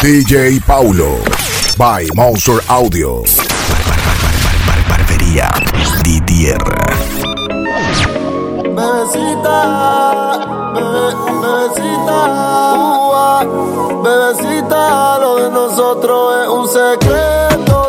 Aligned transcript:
DJ 0.00 0.58
Paulo 0.64 1.20
by 1.76 2.06
Monster 2.14 2.60
Audio. 2.70 3.22
Barbería 4.88 5.50
Didier. 6.02 6.56
Bebecita, 8.64 9.60
bebe, 10.72 11.04
bebecita, 11.42 12.18
ua, 12.80 13.44
bebecita, 14.02 15.18
lo 15.18 15.36
de 15.36 15.50
nosotros 15.50 16.34
es 16.44 16.48
un 16.48 16.66
secreto 16.66 17.79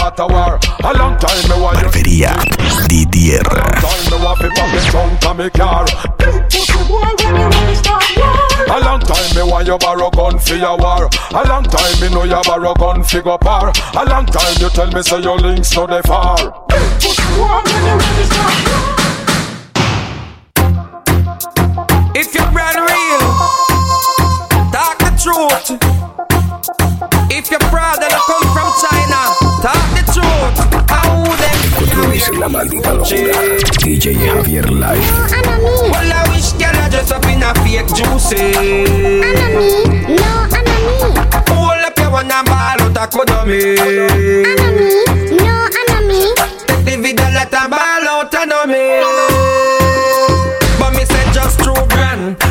start 0.00 0.18
a 0.18 0.26
war. 0.32 0.58
A 0.84 0.92
long 0.96 1.18
time 1.18 1.48
me 1.48 1.60
want 1.60 1.76
you. 1.78 1.84
Barbería 1.84 2.32
Didier. 2.88 3.42
Time 3.44 4.04
me 4.10 4.16
want 4.24 4.38
fi 4.40 4.48
pop 4.56 4.68
the 4.72 4.80
trunk 4.88 5.26
of 5.26 5.36
me 5.36 5.50
car. 5.50 5.84
A 8.70 8.80
long 8.80 9.00
time 9.00 9.30
me 9.36 9.42
want 9.50 9.66
you 9.66 9.78
borrow 9.78 10.10
gun 10.10 10.38
for 10.38 10.54
your 10.54 10.76
war. 10.78 11.08
A 11.32 11.48
long 11.48 11.64
time 11.64 12.00
me 12.00 12.08
know 12.14 12.24
you 12.24 12.40
borrow 12.44 12.74
gun 12.74 13.04
fi 13.04 13.20
go 13.20 13.36
par. 13.38 13.72
A 13.94 14.04
long 14.08 14.26
time 14.26 14.54
you 14.58 14.70
tell 14.70 14.90
me 14.90 15.02
say 15.02 15.20
your 15.20 15.38
links 15.38 15.74
no 15.76 15.86
dey 15.86 16.00
far. 16.02 16.36
If 22.14 22.34
you're 22.34 22.50
brand 22.52 22.76
real, 22.76 23.20
talk 24.72 24.98
the 24.98 25.10
truth. 25.20 25.78
If 27.32 27.50
you're 27.50 27.60
proud 27.70 28.02
and 28.02 28.12
you 28.12 28.18
come 28.26 28.49
them 32.26 32.40
La 32.40 32.48
maldita 32.48 32.92
locura. 32.94 33.34
DJ 33.82 34.14
Javier 34.14 34.68
Live. 34.70 35.04
Well, 35.90 36.12
I 36.12 36.28
wish 36.30 36.52
girl 36.52 36.76
I 36.76 36.88
dress 36.88 37.10
up 37.10 37.24
in 37.26 37.42
a 37.42 37.54
fake 37.62 37.86
juicy. 37.94 38.52
Anami, 39.22 39.68
no 40.16 40.30
Anami, 40.48 40.96
Hold 41.48 41.84
up 41.84 41.98
your 41.98 42.10
one 42.10 42.30
and 42.30 42.46
ball 42.46 42.80
out 42.80 42.96
a 42.96 43.06
kodomi. 43.08 43.76
Anami, 43.76 44.88
no 45.40 45.68
Anami, 45.78 46.20
Take 46.66 46.84
the 46.84 47.02
video 47.02 47.28
let 47.30 47.52
a 47.52 47.68
ball 47.68 48.08
out 48.08 48.34
and 48.34 49.29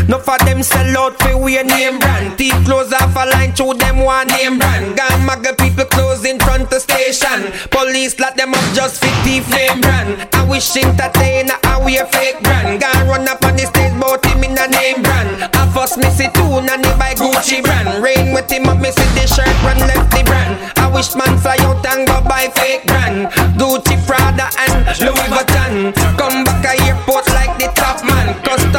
No 0.09 0.17
for 0.17 0.39
them 0.39 0.63
sell 0.63 0.97
out 0.97 1.21
for 1.21 1.37
we 1.37 1.59
a 1.59 1.63
name 1.63 1.99
brand. 1.99 2.35
Teeth 2.35 2.57
close 2.65 2.91
off 2.91 3.15
a 3.15 3.29
line 3.29 3.53
to 3.53 3.75
them 3.77 3.99
one 3.99 4.25
name 4.25 4.57
brand. 4.57 4.97
Gang 4.97 5.23
maga 5.23 5.53
people 5.53 5.85
close 5.85 6.25
in 6.25 6.39
front 6.39 6.73
of 6.73 6.81
station. 6.81 7.53
Police 7.69 8.19
lock 8.19 8.33
them 8.35 8.55
up 8.55 8.73
just 8.73 8.97
for 8.97 9.13
thief 9.21 9.47
name 9.51 9.81
brand. 9.81 10.27
I 10.33 10.49
wish 10.49 10.75
entertainer 10.75 11.53
I 11.63 11.77
wear 11.85 12.07
fake 12.07 12.41
brand. 12.41 12.81
Gang 12.81 13.07
run 13.07 13.27
up 13.27 13.45
on 13.45 13.53
the 13.53 13.69
stage 13.69 13.93
bout 14.01 14.25
him 14.25 14.43
in 14.43 14.57
a 14.57 14.65
name 14.65 15.03
brand. 15.03 15.45
I 15.53 15.69
first 15.77 15.99
me 15.99 16.09
see 16.09 16.29
two 16.33 16.57
nanny 16.65 16.89
by 16.97 17.13
Gucci 17.13 17.61
brand. 17.61 18.01
Rain 18.01 18.33
with 18.33 18.49
him 18.49 18.65
up 18.65 18.81
me 18.81 18.89
see 18.89 19.13
the 19.13 19.29
shirt 19.29 19.53
run 19.61 19.77
left 19.77 20.09
the 20.09 20.23
brand. 20.25 20.57
I 20.77 20.89
wish 20.89 21.13
man 21.13 21.37
fly 21.37 21.61
out 21.69 21.85
and 21.85 22.07
go 22.07 22.17
buy 22.25 22.49
fake 22.57 22.87
brand. 22.87 23.29
Gucci 23.61 23.93
Prada 24.09 24.49
and 24.57 24.89
Louis 25.05 25.29
Vuitton. 25.29 25.93
Come 26.17 26.43
back 26.45 26.65
a 26.65 26.78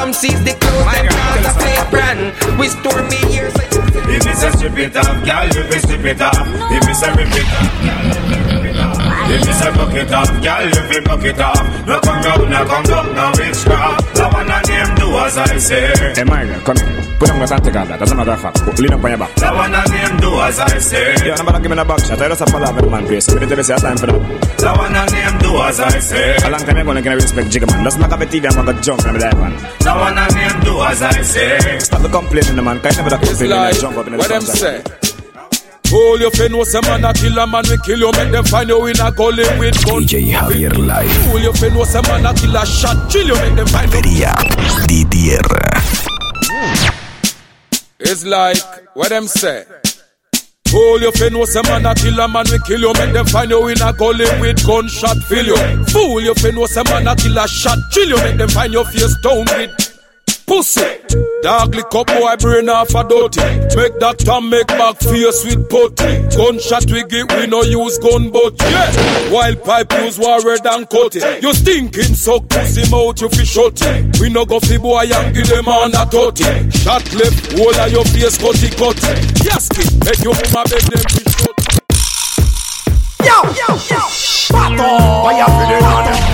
man. 0.06 0.12
Custom 0.12 0.44
the 0.44 0.54
clothes 0.60 0.92
them 0.92 1.06
cause 1.08 1.46
a 1.46 1.52
fake 1.60 1.90
brand. 1.90 2.58
We 2.58 2.68
store 2.68 3.02
me 3.08 3.16
here. 3.28 3.50
So 3.50 3.62
If 4.08 4.26
it's 4.26 4.42
a 4.42 4.50
strip 4.56 4.78
it 4.78 4.96
off, 4.96 5.24
girl, 5.24 5.46
you 5.48 5.62
be 5.68 5.78
strip 5.78 6.04
it 6.04 6.20
off. 6.20 6.36
If 6.72 6.88
it's 6.88 7.02
a 7.02 7.10
rip 7.12 7.28
it 7.28 7.48
off, 7.52 7.72
girl, 7.84 8.04
you 8.08 8.40
be 8.40 8.52
rip 8.52 8.64
it 8.64 8.80
off. 8.80 9.30
If 9.30 9.48
it's 9.48 9.62
a 9.62 9.70
buck 9.72 9.94
it 9.94 10.12
off, 10.12 10.30
girl, 10.42 10.64
you 10.64 10.82
be 10.88 11.00
buck 11.06 11.24
it 11.24 11.40
off. 11.40 11.86
No 11.86 12.00
come 12.00 12.22
down, 12.22 12.50
no 12.50 12.64
come 12.66 12.84
down, 12.84 13.14
no 13.14 13.32
witchcraft. 13.36 14.18
I 14.20 14.28
wanna 14.32 14.60
name 14.68 14.99
do 15.10 15.18
as 15.18 15.36
I 15.36 15.58
say. 15.58 16.14
Hey, 16.14 16.24
Margaret, 16.24 16.64
come 16.64 16.76
here. 16.76 17.02
Put 17.18 17.30
on 17.30 17.38
my 17.38 17.44
Santa 17.46 17.70
Clara. 17.70 17.94
As 18.00 18.10
a 18.10 18.14
matter 18.14 18.32
of 18.32 18.40
fact, 18.40 18.62
put- 18.64 18.78
lean 18.78 18.92
up 18.94 19.04
on 19.04 19.10
your 19.10 19.18
back. 19.18 19.42
I 19.42 19.52
wanna 19.54 19.82
name 19.92 20.16
do 20.20 20.30
as 20.40 20.58
I 20.58 20.78
say. 20.78 21.14
Yeah, 21.26 21.34
I'm 21.38 21.46
about 21.46 21.56
to 21.56 21.60
give 21.62 21.70
me 21.70 21.78
a 21.78 21.84
back 21.84 22.00
shot. 22.00 22.20
I 22.22 22.28
just 22.28 22.40
have 22.40 22.48
to 22.50 22.58
have 22.58 22.78
a 22.78 22.90
man 22.90 23.06
place. 23.06 23.28
Me 23.34 23.46
tell 23.46 23.58
you 23.58 23.62
say 23.64 23.76
time 23.76 23.96
for 23.98 24.06
that. 24.06 24.64
I 24.64 24.72
wanna 24.78 25.04
name 25.12 25.38
do 25.44 25.50
as 25.62 25.80
I 25.80 25.98
say. 26.00 26.36
A 26.44 26.50
long 26.50 26.60
time 26.64 26.76
ago, 26.78 26.90
I'm 26.92 27.02
gonna 27.02 27.16
respect 27.16 27.48
Jigga 27.50 27.66
man. 27.70 27.84
That's 27.84 27.96
not 27.96 28.12
a 28.12 28.16
TV. 28.26 28.46
I'm 28.48 28.54
gonna 28.64 28.80
jump 28.80 29.02
from 29.02 29.18
that 29.18 29.36
man. 29.36 29.52
I 29.86 29.92
wanna 30.00 30.26
name 30.34 30.60
do 30.64 30.74
as 30.82 31.02
I 31.02 31.22
say. 31.22 31.78
Stop 31.80 32.02
the 32.02 32.08
complaining, 32.08 32.56
the 32.56 32.62
man. 32.62 32.80
Kind 32.80 32.98
of 32.98 33.10
that 33.10 33.20
It's 33.22 33.28
complaining 33.30 33.56
like 33.56 33.72
and 33.74 33.80
jump 33.80 33.96
up 33.98 34.06
in 34.06 34.12
the 34.12 34.18
what 34.18 34.28
them 34.28 34.42
say. 34.42 35.09
Hold 35.90 36.20
your 36.20 36.30
fin, 36.30 36.56
was 36.56 36.72
a 36.74 36.80
man 36.82 37.04
a 37.04 37.12
kill 37.12 37.36
a 37.36 37.46
man, 37.46 37.64
we 37.68 37.76
kill 37.78 37.98
you, 37.98 38.12
make 38.12 38.30
them 38.30 38.44
find 38.44 38.68
you 38.68 38.86
in 38.86 39.00
a 39.00 39.10
gully 39.10 39.42
with 39.58 39.84
gun. 39.84 40.02
DJ 40.04 40.30
Javier 40.30 40.86
Live. 40.86 41.10
Hold 41.26 41.42
your 41.42 41.52
fin, 41.54 41.74
was 41.74 41.94
a 41.96 42.02
man 42.02 42.26
a 42.26 42.32
kill 42.32 42.56
a 42.56 42.64
shot, 42.64 43.10
chill 43.10 43.26
you, 43.26 43.34
make 43.34 43.56
them 43.56 43.66
find 43.66 43.92
you. 43.92 44.00
Didier. 44.86 45.42
It's 47.98 48.24
like 48.24 48.58
what 48.94 49.08
them 49.08 49.26
say. 49.26 49.64
Hold 50.68 51.02
your 51.02 51.10
fin, 51.10 51.36
was 51.36 51.56
a 51.56 51.62
man 51.64 51.84
a 51.84 51.92
kill 51.96 52.20
a 52.20 52.28
man, 52.28 52.46
we 52.52 52.58
kill 52.60 52.80
you, 52.80 52.92
make 52.94 53.12
them 53.12 53.26
find 53.26 53.50
you 53.50 53.66
in 53.66 53.82
a 53.82 53.92
gully 53.92 54.26
with 54.40 54.64
gunshot, 54.64 55.16
fill 55.24 55.44
you. 55.44 55.84
Fool 55.86 56.20
your 56.20 56.36
fin, 56.36 56.54
was 56.54 56.76
a 56.76 56.84
man 56.84 57.08
a 57.08 57.16
kill 57.16 57.36
a 57.36 57.48
shot, 57.48 57.78
chill 57.90 58.08
you, 58.10 58.16
make 58.18 58.36
them 58.38 58.48
find 58.48 58.72
your 58.72 58.84
face 58.84 59.16
down 59.22 59.38
with 59.40 59.89
pussy. 60.50 60.82
Dog 61.42 61.74
lick 61.74 61.94
up 61.94 62.08
boy 62.08 62.34
brain 62.42 62.68
off 62.68 62.90
a 62.90 63.06
dirty. 63.06 63.40
Make 63.78 63.94
that 64.02 64.18
time 64.18 64.50
make 64.50 64.66
back 64.66 64.98
face 64.98 65.46
with 65.46 65.62
putty. 65.70 66.26
Gunshot 66.34 66.90
we 66.90 67.06
get, 67.06 67.30
we 67.38 67.46
no 67.46 67.62
use 67.62 67.98
gun 67.98 68.30
but 68.30 68.58
yeah. 68.66 69.30
Wild 69.30 69.62
pipe 69.62 69.92
use 70.02 70.18
warrior 70.18 70.58
than 70.58 70.86
cutty. 70.90 71.22
You 71.40 71.54
stinking 71.54 72.18
suck 72.18 72.48
pussy 72.48 72.82
mouth 72.90 73.22
you 73.22 73.30
fi 73.30 73.44
shut 73.44 73.78
it. 73.80 74.18
We 74.18 74.28
no 74.28 74.44
go 74.44 74.58
fi 74.58 74.76
boy 74.76 75.06
and 75.06 75.34
give 75.34 75.46
them 75.46 75.68
on 75.68 75.94
a 75.94 76.04
totty. 76.10 76.50
Shot 76.82 77.06
left, 77.14 77.54
whole 77.54 77.78
of 77.78 77.92
your 77.94 78.04
face 78.10 78.36
cutty 78.36 78.74
cutty. 78.74 79.14
Yasky, 79.46 79.86
make 80.02 80.20
your 80.26 80.34
mama 80.34 80.66
beg 80.66 80.82
them 80.90 81.06
fi 81.14 81.22
shut. 81.30 81.56
Yo, 83.22 83.36
yo, 83.54 83.68
yo, 83.86 84.02
Pato, 84.50 84.88
vaya 85.22 85.46
for 85.46 85.66
the 85.70 86.29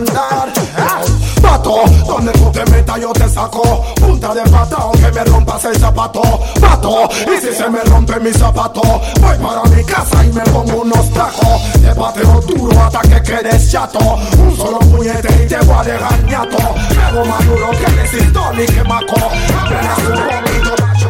Eh, 0.00 1.40
Pato, 1.42 1.82
donde 2.06 2.32
tú 2.32 2.50
te 2.50 2.64
metas 2.70 2.98
yo 2.98 3.12
te 3.12 3.28
saco. 3.28 3.84
Punta 3.96 4.32
de 4.34 4.42
pata 4.50 4.76
aunque 4.78 5.12
me 5.12 5.24
rompas 5.24 5.64
el 5.66 5.76
zapato. 5.76 6.22
Pato, 6.60 7.08
y 7.26 7.38
si 7.38 7.52
se 7.54 7.68
me 7.68 7.80
rompe 7.84 8.18
mi 8.20 8.32
zapato, 8.32 8.80
voy 9.20 9.36
para 9.36 9.62
mi 9.64 9.84
casa 9.84 10.24
y 10.24 10.32
me 10.32 10.40
pongo 10.42 10.82
unos 10.82 11.10
tacos. 11.10 11.72
Te 11.74 11.94
pateo 11.94 12.40
duro 12.40 12.80
hasta 12.80 13.00
que 13.02 13.22
quedes 13.22 13.70
chato. 13.70 13.98
Un 14.38 14.56
solo 14.56 14.78
puñete 14.78 15.44
y 15.44 15.48
te 15.48 15.58
voy 15.58 15.76
a 15.76 15.82
dejar 15.82 16.24
ñato. 16.24 16.56
Hago 16.58 17.24
más 17.26 17.46
duro 17.46 17.70
que 17.72 17.92
necesito 17.92 18.52
ni 18.54 18.64
que 18.64 18.84
maco. 18.84 19.16
Apenas 19.60 19.98
un 19.98 20.42
poquito 20.42 20.86
macho. 20.86 21.08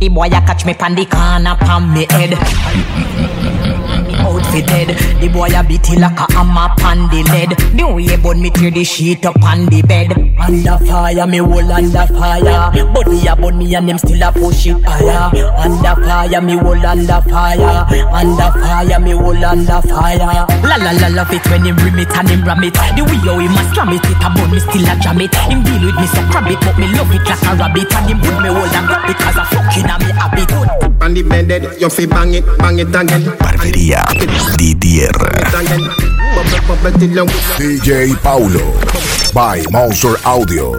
The 0.00 0.08
boy 0.08 0.32
a 0.32 0.42
catch 0.42 0.64
me 0.64 0.74
pan 0.74 0.94
the 0.94 1.06
corner 1.06 1.58
pan 1.58 1.92
me 1.92 2.06
head. 2.08 3.27
Fi 4.50 4.60
dead. 4.62 4.88
The 5.20 5.28
boy 5.28 5.52
a 5.52 5.62
beat 5.62 5.88
like 5.98 6.16
a 6.16 6.26
hammer 6.32 6.72
pan 6.76 7.08
the 7.12 7.22
lead. 7.28 7.52
The 7.76 7.84
way 7.84 8.16
burn 8.16 8.40
me 8.40 8.50
tear 8.50 8.70
the 8.70 8.84
sheet 8.84 9.24
up 9.26 9.42
on 9.42 9.66
the 9.66 9.82
bed. 9.82 10.12
Under 10.38 10.78
fire, 10.86 11.26
me 11.26 11.38
whole 11.38 11.72
under 11.72 12.06
fire. 12.06 12.72
Body 12.92 13.26
a 13.26 13.36
burn 13.36 13.58
me 13.58 13.74
and 13.74 13.88
them 13.88 13.98
still 13.98 14.22
a 14.22 14.32
push 14.32 14.66
it 14.66 14.80
higher. 14.84 15.28
Under 15.56 15.94
fire, 16.00 16.40
me 16.40 16.54
whole 16.56 16.86
under 16.86 17.20
fire. 17.28 17.84
Under 18.12 18.50
fire, 18.56 19.00
me 19.00 19.12
whole 19.12 19.44
under 19.44 19.80
fire. 19.82 20.46
La 20.64 20.76
la 20.76 20.92
la 20.96 21.08
love 21.08 21.32
it 21.32 21.44
when 21.50 21.64
him 21.64 21.76
rim 21.76 21.98
it 21.98 22.10
and 22.16 22.28
him 22.28 22.42
ram 22.44 22.64
it. 22.64 22.74
The 22.74 23.04
way 23.04 23.20
how 23.20 23.38
him 23.38 23.52
a 23.52 23.62
slam 23.74 23.92
it, 23.92 24.04
it 24.04 24.24
a 24.24 24.28
burn 24.32 24.50
me 24.50 24.60
still 24.60 24.88
a 24.88 24.94
jam 24.96 25.20
it. 25.20 25.34
Him 25.34 25.62
deal 25.62 25.84
with 25.84 25.96
me 25.96 26.06
so 26.08 26.22
crab 26.32 26.48
but 26.48 26.78
me 26.78 26.86
love 26.96 27.12
it 27.12 27.24
like 27.28 27.42
a 27.44 27.52
rabbit. 27.56 27.92
And 27.92 28.08
him 28.08 28.18
put 28.20 28.40
me 28.40 28.48
hold 28.48 28.72
and 28.72 28.86
grab 28.86 29.10
it 29.10 29.16
cause 29.18 29.36
I 29.36 29.44
fucking 29.52 29.90
a 29.90 29.96
me 30.00 30.10
habit. 30.16 30.87
On 31.08 31.14
the 31.14 31.22
bed, 31.22 31.80
you 31.80 31.88
fi 31.88 32.04
bang 32.04 32.34
it, 32.34 32.44
bang 32.58 32.78
it 32.80 32.94
again. 32.94 33.24
Barbería 33.40 34.04
Didier. 34.58 35.08
You 37.00 37.24
DJ 37.56 38.14
Paulo. 38.20 38.60
By 39.32 39.64
Monster 39.70 40.16
Audio. 40.26 40.72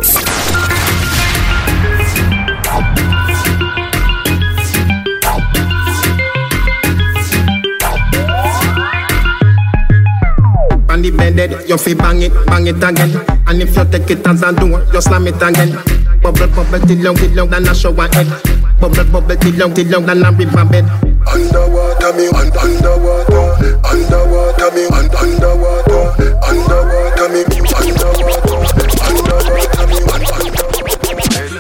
On 10.90 11.02
the 11.02 11.10
bed, 11.10 11.68
you 11.68 11.78
fi 11.80 11.96
bang 11.96 12.22
it, 12.22 12.46
bang 12.46 12.68
it 12.68 12.84
again. 12.84 13.18
And 13.48 13.64
if 13.64 13.76
you 13.76 13.86
take 13.86 14.12
it 14.12 14.28
as 14.28 14.44
a 14.44 14.54
door, 14.54 14.86
you 14.94 15.02
slam 15.02 15.26
it 15.26 15.42
again. 15.42 15.74
Bubble, 16.22 16.46
bubble 16.50 16.86
till 16.86 17.00
long, 17.02 17.16
till 17.16 17.32
long, 17.34 17.50
than 17.50 17.68
a 17.68 17.74
shower 17.74 18.08
head. 18.14 18.59
Bubble, 18.80 19.04
bubble 19.12 19.36
till 19.36 19.56
long, 19.58 19.74
till 19.74 19.88
long, 19.90 20.06
than 20.06 20.24
a 20.24 20.32
river 20.32 20.66
bed. 20.66 20.86
Underwater 21.28 22.14
me, 22.16 22.28
un- 22.32 22.52
underwater, 22.58 23.60
underwater 23.84 24.72
me, 24.72 24.86
un- 24.88 25.12
underwater, 25.20 26.16
underwater 26.48 27.28
me, 27.30 27.42
underwater, 27.44 28.64
underwater 29.04 29.86
me, 29.88 30.00
un- 30.00 30.28
underwater. 30.40 31.60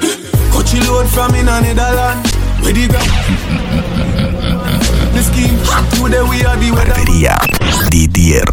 Coachy 0.52 0.80
load 0.88 1.08
from 1.10 1.36
in 1.36 1.48
a 1.50 1.60
Netherland. 1.60 2.26
Where 2.64 2.74
the 2.74 2.88
gra- 2.88 3.12
The 5.14 5.22
scheme 5.24 5.58
hot 5.68 5.84
today 5.92 6.24
we 6.24 6.44
are 6.46 6.56
the 6.58 6.72
weather. 6.72 6.94
Barbería 6.94 7.36
Didier. 7.90 8.46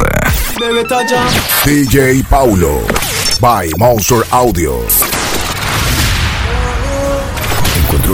The 0.58 0.68
weather 0.74 1.04
jam. 1.06 1.28
DJ 1.64 2.22
Paulo. 2.28 2.82
By 3.40 3.70
Monster 3.78 4.22
Audio. 4.32 4.82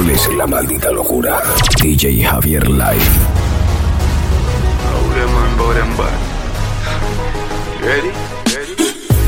Controles 0.03 0.37
la 0.37 0.47
maldita 0.47 0.91
locura. 0.91 1.41
DJ 1.81 2.25
Javier 2.25 2.69
Live. 2.69 3.19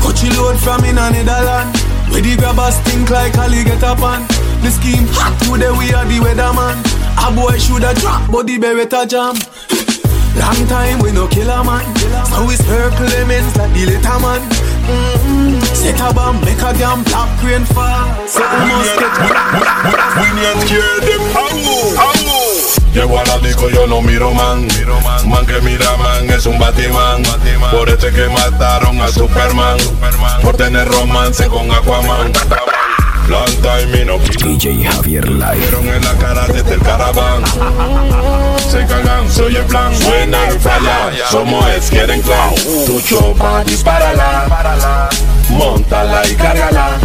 Coachy 0.01 0.29
load 0.35 0.57
from 0.57 0.83
in 0.85 0.97
a 0.97 1.09
Netherland. 1.11 1.75
Where 2.09 2.21
the 2.21 2.35
grabbers 2.37 2.77
think 2.79 3.09
like 3.09 3.37
Ali 3.37 3.63
get 3.63 3.83
up 3.83 4.01
on. 4.01 4.27
The 4.63 4.71
scheme 4.71 5.07
hot 5.11 5.39
today 5.39 5.71
we 5.71 5.93
are 5.93 6.05
the 6.05 6.19
weatherman. 6.19 6.77
A 7.17 7.31
boy 7.33 7.57
shoulda 7.57 7.93
drop, 7.95 8.29
but 8.31 8.45
the 8.47 8.59
beretta 8.59 9.07
jam. 9.07 9.35
Long 10.35 10.67
time 10.67 10.99
we 10.99 11.11
no 11.11 11.27
kill 11.27 11.49
a 11.49 11.63
man. 11.63 11.85
So 12.27 12.45
we 12.45 12.55
circle 12.55 13.07
lemons 13.07 13.55
like 13.57 13.71
the 13.73 13.85
little 13.85 14.19
man. 14.19 14.41
Mm-hmm. 14.85 15.59
Set 15.73 15.99
a 16.01 16.13
bomb, 16.13 16.39
make 16.41 16.61
a 16.61 16.73
damn 16.77 17.03
black 17.03 17.31
rain 17.43 17.65
fall. 17.65 18.11
Something 18.27 18.67
must 18.69 18.99
get 18.99 19.15
Llego 22.93 23.19
a 23.19 23.23
la 23.25 23.37
disco, 23.39 23.69
yo 23.69 23.87
no 23.87 24.01
miro 24.01 24.33
man. 24.33 24.67
Man 25.27 25.45
que 25.45 25.59
mira 25.61 25.97
man 25.97 26.29
es 26.29 26.45
un 26.45 26.57
Batman. 26.57 27.23
Por 27.71 27.89
este 27.89 28.11
que 28.11 28.29
mataron 28.29 29.01
a 29.01 29.07
Superman. 29.09 29.77
Por 30.41 30.55
tener 30.55 30.87
romance 30.87 31.47
con 31.47 31.71
Aquaman. 31.71 32.31
Long 33.27 33.45
time 33.61 34.01
y 34.01 34.05
no 34.05 34.19
DJ 34.19 34.85
Javier 34.85 35.27
Live. 35.27 35.55
Vieron 35.57 35.87
en 35.87 36.03
la 36.03 36.13
cara 36.13 36.47
desde 36.47 36.75
el 36.75 36.81
caraván. 36.81 37.43
Se 38.69 38.85
cagan, 38.85 39.31
soy 39.31 39.55
el 39.55 39.65
plan. 39.65 39.95
Suena 39.95 40.37
y 40.53 40.59
falla. 40.59 41.11
Somos 41.31 41.67
es 41.69 41.89
quieren 41.89 42.21
clown. 42.21 42.53
Tu 42.85 43.01
chopa, 43.01 43.63
dispárala. 43.63 45.09
Montala 45.49 46.27
y 46.27 46.35
cárgala. 46.35 46.99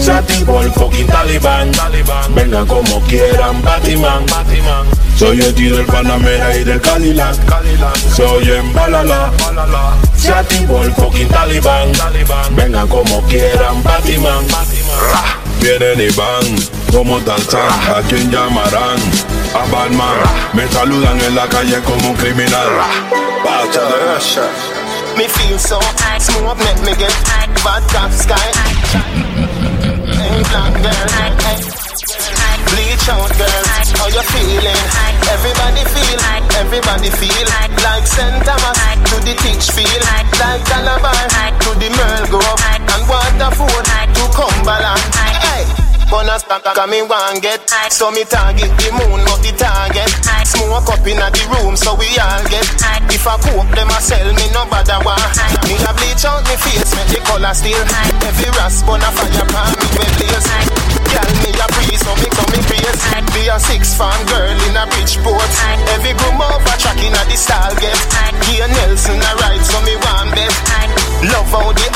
Se 0.00 0.12
activó 0.12 0.62
el 0.62 0.72
fucking 0.72 1.06
talibán. 1.06 1.70
Vengan 2.34 2.66
como 2.66 3.00
quieran, 3.02 3.62
Batman. 3.62 4.24
Soy 5.16 5.40
el 5.40 5.54
tío 5.54 5.76
del 5.76 5.86
Panamera 5.86 6.56
y 6.56 6.64
del 6.64 6.80
Cadillac. 6.80 7.36
Soy 8.14 8.50
en 8.50 8.72
Balala. 8.72 9.30
Se 10.16 10.32
activó 10.32 10.82
el 10.82 10.92
fucking 10.92 11.28
talibán. 11.28 11.92
Vengan 12.52 12.88
como 12.88 13.22
quieran, 13.22 13.82
Batman. 13.82 14.46
Ra. 15.12 15.46
Vienen 15.60 16.00
y 16.00 16.14
van 16.14 16.44
como 16.92 17.18
Tarzán, 17.20 17.68
a 17.94 18.00
quien 18.08 18.30
llamarán 18.30 18.98
a 19.54 19.70
Batman. 19.70 20.16
Me 20.52 20.68
saludan 20.68 21.20
en 21.20 21.34
la 21.34 21.48
calle 21.48 21.80
como 21.82 22.10
un 22.10 22.16
criminal. 22.16 22.68
Me 25.16 25.26
feel 25.28 25.58
so 25.58 25.80
smoke 26.20 26.58
make 26.58 26.76
me 26.84 26.92
get 27.00 27.14
bad 27.64 27.82
top 27.88 28.12
sky. 28.12 28.36
Hey, 30.12 30.42
black 30.44 30.74
girl, 30.84 31.08
hey. 31.16 31.56
bleach 32.68 33.08
out 33.08 33.32
girl. 33.40 33.64
How 33.96 34.12
you 34.12 34.24
feeling? 34.28 34.82
Everybody 35.32 35.88
feel, 35.88 36.20
everybody 36.60 37.08
feel. 37.16 37.48
Like 37.80 38.06
St. 38.06 38.44
Thomas 38.44 38.76
to 39.08 39.16
the 39.24 39.32
teach 39.40 39.72
feel 39.72 40.00
like 40.12 40.28
Calabar 40.68 41.16
to 41.64 41.70
the 41.80 41.88
Merl 41.96 42.26
Grove. 42.28 42.60
And 42.76 43.08
Waterford 43.08 43.86
to 44.16 44.24
Cumberland. 44.36 45.35
Stop, 46.06 46.62
cause 46.62 46.90
me 46.90 47.02
want 47.02 47.42
get. 47.42 47.68
So 47.90 48.10
me 48.10 48.22
target 48.24 48.70
the 48.78 48.90
moon, 48.94 49.24
not 49.26 49.42
the 49.42 49.50
target. 49.58 50.10
Smoke 50.46 50.86
up 50.86 51.06
in 51.06 51.18
the 51.18 51.44
room, 51.50 51.76
so 51.76 51.94
we 51.98 52.06
all 52.18 52.42
get. 52.46 52.66
If 53.10 53.26
I 53.26 53.34
cook 53.42 53.66
them, 53.74 53.90
I 53.90 53.98
sell 53.98 54.28
me 54.34 54.46
no 54.54 54.66
bother 54.70 54.98
war 55.02 55.18
Me 55.66 55.74
a 55.82 55.90
bleach 55.94 56.26
out 56.26 56.42
me 56.46 56.54
face, 56.58 56.90
make 56.94 57.10
the 57.10 57.20
color 57.24 57.54
still 57.54 57.80
Every 58.22 58.50
rasp 58.54 58.86
on 58.86 59.02
a 59.02 59.10
fire 59.14 59.46
pan, 59.46 59.72
me 59.78 59.86
we 59.94 60.06
blaze 60.20 60.46
Girl, 61.10 61.30
me 61.42 61.50
a 61.54 61.66
breeze, 61.74 62.02
so 62.02 62.12
me 62.18 62.28
come 62.34 62.50
me 62.50 62.60
praise 62.66 62.98
Be 63.34 63.46
a 63.46 63.56
six 63.58 63.94
fan 63.94 64.20
girl 64.26 64.52
in 64.52 64.76
a 64.76 64.84
Bridgeport 64.90 65.50
Every 65.94 66.14
groom 66.18 66.38
over 66.38 66.76
track 66.76 66.98
in 67.02 67.14
a 67.14 67.22
the 67.30 67.38
stall 67.38 67.72
get 67.78 67.98
Here 68.46 68.68
Nelson 68.68 69.22
a 69.22 69.30
ride, 69.42 69.64
so 69.64 69.78
me 69.86 69.94
want 70.02 70.34
bet 70.34 70.54
Love 71.32 71.50
how 71.50 71.72
the 71.72 71.86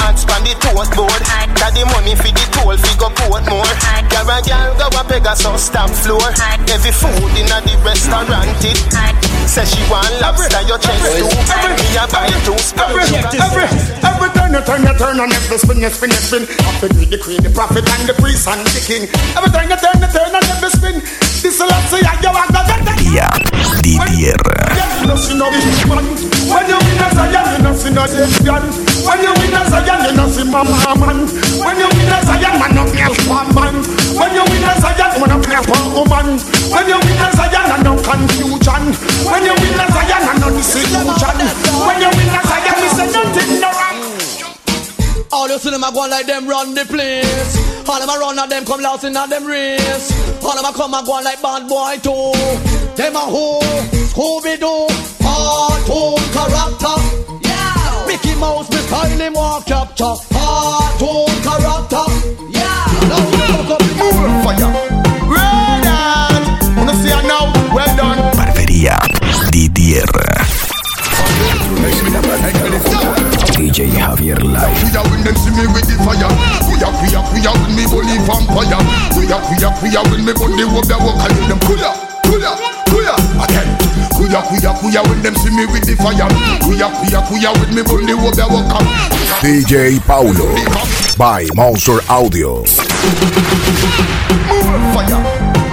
the 0.51 0.59
toast 0.59 0.91
board 0.99 1.23
Got 1.55 1.71
the 1.75 1.87
money 1.95 2.19
for 2.19 2.31
the 2.35 2.45
toll, 2.51 2.75
fi 2.75 2.93
go 2.99 3.09
Portmore 3.15 3.71
Girl 4.11 4.31
a 4.31 4.37
girl 4.43 4.71
go 4.75 4.87
a 4.91 5.03
Pegasus 5.07 5.71
stamp 5.71 5.95
floor 5.95 6.27
Every 6.67 6.91
food 6.91 7.35
in 7.39 7.51
a 7.51 7.59
the 7.63 7.75
restaurant 7.87 8.59
it 8.67 8.79
Say 9.47 9.67
she 9.67 9.83
want 9.91 10.11
lobster, 10.19 10.63
your 10.67 10.79
chest 10.79 11.07
too 11.07 11.31
Me 11.31 11.87
a 11.95 12.05
buy 12.11 12.31
two 12.43 12.59
Every, 12.75 13.07
every, 13.39 13.67
every 14.03 14.31
turn 14.35 14.51
you 14.55 14.63
turn 14.67 14.83
you 14.83 14.95
turn 14.99 15.21
and 15.21 15.33
every 15.33 15.59
spin 15.59 15.79
you 15.79 15.91
spin 15.91 16.11
you 16.11 16.23
spin. 16.23 16.43
Up 16.67 16.75
to 16.83 16.89
the 16.91 17.19
queen, 17.23 17.43
the 17.43 17.51
prophet 17.51 17.87
and 17.87 18.09
the 18.09 18.15
priest 18.19 18.49
and 18.49 18.61
the 18.67 18.83
king. 18.83 19.07
Every 19.39 19.51
turn 19.55 19.71
you 19.71 19.79
turn 19.79 19.99
you 20.03 20.11
turn 20.11 20.35
and 20.35 20.47
every 20.51 20.71
spin. 20.75 20.97
This 21.41 21.55
is 21.55 21.61
let's 21.61 21.87
say 21.91 22.03
you 22.03 22.31
are 22.35 22.51
the 22.51 22.63
Barbería 22.67 23.31
Didier. 23.83 24.37
You 25.01 25.07
know 25.07 25.17
see 25.17 25.39
no 25.39 25.51
big 25.51 25.65
man. 25.89 26.05
When 26.51 26.65
you 26.67 26.79
win 26.83 26.99
a 26.99 27.09
Zion, 27.15 27.47
you 27.57 27.63
know 27.63 27.75
see 27.75 27.91
no 27.95 28.07
dead 28.07 28.31
gun. 28.45 28.90
When 29.07 29.21
you 29.25 29.33
win 29.41 29.55
a 29.57 29.63
Zion, 29.71 30.01
you 30.05 30.13
know 30.17 30.29
see 30.29 30.45
mama 30.45 30.95
man. 31.01 31.19
When 31.61 31.77
you 31.81 31.89
win 31.97 32.13
a 32.13 32.19
Zion, 32.25 32.55
man 32.61 32.73
no 32.75 32.85
play 32.89 33.09
for 33.25 33.45
man. 33.57 33.75
When 34.17 34.31
you 34.37 34.45
win 34.45 34.65
a 34.65 34.73
Zion, 34.81 35.11
man 35.21 35.29
no 35.31 35.37
play 35.41 35.61
for 35.65 35.81
woman. 35.97 36.27
When 36.71 36.87
you 36.89 36.99
win 37.01 37.21
a 37.21 37.29
Zion, 37.33 37.67
and 37.71 37.85
no 37.85 37.93
confusion. 38.01 38.83
When 39.25 39.43
you 39.45 39.55
win 39.57 39.81
a 39.81 39.87
Zion, 39.89 40.23
and 40.29 40.41
no 40.41 40.49
disillusion. 40.53 41.37
When 41.87 41.99
you 42.01 42.11
win 42.13 42.31
a 42.33 42.41
Zion, 42.45 42.77
we 42.81 42.89
say 42.93 43.09
nothing 43.11 43.53
no 43.61 43.71
wrong. 43.73 44.01
All 45.33 45.49
you 45.49 45.59
see 45.59 45.71
them 45.71 45.85
a 45.85 45.93
go 45.93 46.07
like 46.09 46.27
them 46.27 46.47
run 46.49 46.75
the 46.75 46.85
place. 46.85 47.57
All 47.89 47.99
them 48.01 48.09
a 48.09 48.19
run 48.19 48.39
and 48.39 48.51
them 48.51 48.65
come 48.65 48.83
last 48.83 49.05
in 49.05 49.17
a 49.17 49.27
them 49.27 49.47
race. 49.47 50.13
All 50.45 50.55
them 50.55 50.65
a 50.65 50.73
come 50.73 50.95
and 50.95 51.07
go 51.07 51.13
like 51.23 51.41
bad 51.41 51.69
boy 51.69 51.97
too. 52.03 52.33
Them 52.97 53.17
a 53.17 53.25
who, 53.31 53.61
Scooby 54.11 54.59
Doo, 54.59 54.87
cartoon 55.23 56.19
character. 56.35 57.20
Mouse, 58.41 58.69
style 58.87 59.19
him 59.21 59.35
walk 59.35 59.67
capture. 59.67 60.17
Cartoon 60.33 61.29
character. 61.45 62.07
Yeah. 62.49 62.89
Now 63.07 63.21
look 63.53 63.71
up 63.71 63.83
the 63.85 63.95
Fire. 64.43 64.73
Red 65.29 65.87
out. 65.87 66.77
Wanna 66.77 66.95
see 66.97 67.11
her 67.13 67.23
now? 67.29 67.53
Well 67.75 67.97
done. 67.97 68.19
Barbería 68.37 68.97
Didier. 69.53 70.09
DJ 73.57 73.93
Javier 73.93 74.41
Live. 74.43 74.83
We 74.85 74.97
are 74.97 75.05
when 75.11 75.23
them 75.23 75.37
see 75.37 75.51
me 75.53 75.67
with 75.69 75.85
the 75.85 76.01
fire. 76.01 76.33
We 76.65 76.81
are, 76.81 76.97
we 77.05 77.13
are, 77.13 77.25
we 77.35 77.45
are 77.45 77.57
when 77.61 77.77
me 77.77 77.85
bully 77.93 78.17
vampire. 78.25 78.81
We 79.21 79.29
are, 79.29 79.43
we 79.53 79.61
are, 79.61 79.75
we 79.83 79.97
are 79.97 80.05
when 80.09 80.25
me 80.25 80.33
bully 80.33 80.65
walk 80.65 80.89
the 80.89 80.97
walk 80.97 81.21
and 81.29 81.37
them 81.45 81.59
pull 81.61 81.85
up, 81.85 82.25
pull 82.25 82.43
up, 82.43 82.59
pull 82.89 83.07
up 83.07 83.21
again. 83.49 83.90
Kuya 84.31 84.43
kuya 84.47 84.71
kuya 84.79 85.03
when 85.11 85.23
them 85.23 85.35
see 85.35 85.51
me 85.51 85.67
with 85.67 85.83
the 85.83 85.97
fire. 85.99 86.23
Kuya 86.63 86.87
kuya 87.03 87.19
kuya 87.27 87.51
with 87.59 87.75
me 87.75 87.83
when 87.83 88.07
they 88.07 88.15
walk 88.15 88.39
their 88.39 88.47
walk 88.47 88.71
up. 88.79 88.87
DJ 89.43 89.99
Paulo 90.07 90.47
by 91.19 91.47
Monster 91.59 91.99
Audio. 92.09 92.63
Move 94.47 94.71
fire. 94.95 95.19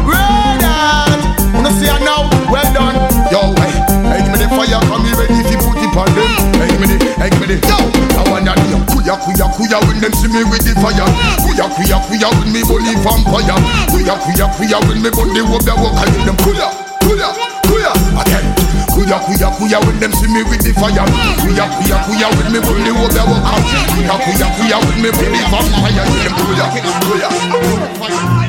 Red 0.09 0.65
out. 0.65 1.21
Wanna 1.53 1.69
see 1.77 1.85
her 1.85 2.01
now? 2.01 2.25
Well 2.49 2.65
done. 2.73 2.97
Yo, 3.29 3.53
hey, 3.61 3.77
hey, 4.09 4.25
give 4.25 4.33
me 4.33 4.39
the 4.41 4.49
fire, 4.49 4.81
come 4.89 5.05
me 5.05 5.13
ready 5.13 5.37
if 5.37 5.53
you 5.53 5.59
put 5.61 5.77
it 5.77 5.93
on 5.93 6.09
them. 6.17 6.25
Hey, 6.57 6.73
give 6.73 6.81
me 6.81 6.87
the, 6.97 6.97
hey, 7.21 7.29
give 7.29 7.41
me 7.45 7.47
the. 7.53 7.61
Yo, 7.61 7.77
I 8.17 8.25
wanna 8.25 8.57
hear 8.65 8.81
kuya 8.89 9.21
kuya 9.21 9.45
kuya 9.53 9.77
when 9.85 10.01
them 10.01 10.13
see 10.17 10.33
me 10.33 10.41
with 10.49 10.65
the 10.65 10.73
fire. 10.81 11.05
Kuya 11.45 11.69
kuya 11.77 11.97
kuya 12.09 12.27
when 12.41 12.49
me 12.49 12.65
bully 12.65 12.97
vampire. 13.05 13.53
Kuya 13.93 14.17
kuya 14.25 14.49
kuya 14.57 14.77
when 14.89 14.97
me 15.05 15.13
bully 15.13 15.45
walk 15.45 15.61
their 15.61 15.77
walk. 15.77 15.93
I 16.01 16.09
hear 16.09 16.25
them 16.25 16.37
kuya 16.41 16.57
kuya 16.57 16.65
kuya 16.65 16.73
again. 16.73 16.76
Kuya 19.07 19.19
kuya 19.23 19.47
kuya 19.55 19.79
when 19.87 19.99
them 20.01 20.11
see 20.11 20.27
me 20.27 20.43
with 20.43 20.59
the 20.59 20.73
fire. 20.75 20.91
Kuya 21.39 21.63
kuya 21.79 21.97
kuya 22.03 22.27
when 22.35 22.51
me 22.51 22.59
bully 22.59 22.91
walk 22.91 23.11
their 23.15 23.23
walk. 23.23 23.39
Kuya 23.95 24.19
kuya 24.19 24.47
kuya 24.59 24.77
when 24.83 24.99
me 25.01 25.09
bully 25.15 25.39
vampire. 25.47 26.03
I 26.03 26.11
hear 26.11 26.27
them 26.27 26.35
kuya 26.35 26.67
kuya. 27.07 28.46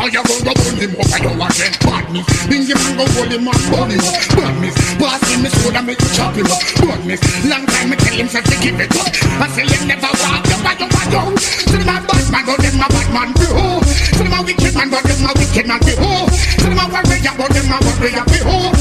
Fire 0.00 0.24
go 0.24 0.34
go 0.40 0.52
burn 0.56 0.76
him 0.80 0.96
up. 0.96 1.12
I 1.12 1.18
don't 1.20 1.36
want 1.36 1.52
them 1.60 1.72
badness. 1.84 2.24
Bring 2.48 2.64
man 2.64 2.96
go 2.96 3.04
pull 3.12 3.28
him 3.28 3.44
and 3.44 3.60
burn 3.68 3.90
him 3.92 4.00
up. 4.00 4.16
Badness, 4.32 4.74
pass 4.96 5.20
him 5.28 5.44
his 5.44 5.52
and 5.76 5.86
make 5.86 6.00
you 6.00 6.10
chop 6.16 6.32
him 6.32 6.48
up. 6.48 6.60
Badness, 6.80 7.20
long 7.44 7.64
time 7.68 7.92
I 7.92 7.96
tell 8.00 8.16
himself 8.16 8.44
to 8.48 8.56
keep 8.56 8.80
it 8.80 8.96
up. 8.96 9.12
I 9.36 9.46
still 9.52 9.68
him 9.68 9.84
never 9.84 10.08
want 10.08 10.44
to 10.48 10.56
buy 10.64 10.74
your 10.80 10.88
bad 10.88 11.08
down. 11.12 11.36
Still 11.36 11.84
my 11.84 12.00
bad 12.00 12.24
man, 12.32 12.44
go 12.48 12.56
them 12.56 12.76
my 12.80 12.88
bad 12.88 13.08
man, 13.12 13.28
behold. 13.36 13.84
Still 13.84 14.30
my 14.32 14.40
wicked 14.40 14.72
man, 14.74 14.88
go 14.88 15.00
them 15.04 15.20
my 15.20 15.32
wicked 15.36 15.66
man, 15.68 15.80
behold. 15.84 16.32
Still 16.32 16.74
my 16.74 16.88
warrior, 16.88 17.34
go 17.36 17.44
them 17.52 17.66
my 17.68 17.78
warrior, 17.84 18.24
uh-uh. 18.24 18.32
behold. 18.32 18.72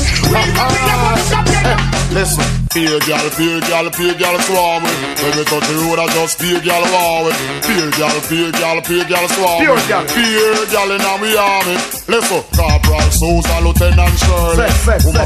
Listen. 2.16 2.59
Fear 2.70 3.00
gal, 3.00 3.30
fear 3.34 3.60
gal, 3.62 3.90
fear 3.90 4.14
gal 4.14 4.38
swarm 4.46 4.84
with. 4.84 4.94
When 5.26 5.34
we 5.38 5.44
touch 5.44 5.66
the 5.66 5.74
road 5.82 5.98
I 5.98 6.06
just 6.14 6.38
fear 6.38 6.60
gal 6.62 6.86
war 6.94 7.26
with. 7.26 7.38
Fear 7.66 7.90
gal, 7.98 8.14
fear 8.30 8.52
gal, 8.52 8.78
fear 8.86 9.04
gal 9.10 9.26
swarm 9.34 9.58
Fear 9.66 9.74
with. 9.74 9.90
gal. 9.90 10.06
Fear 10.06 10.54
gal 10.70 10.90
in 10.94 11.02
our 11.02 11.18
army. 11.18 11.76
Listen, 12.06 12.42
Corporal 12.54 13.10
Sousa, 13.10 13.58
Lieutenant 13.66 14.14
Shirley. 14.22 14.70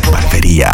Barbería 0.08 0.72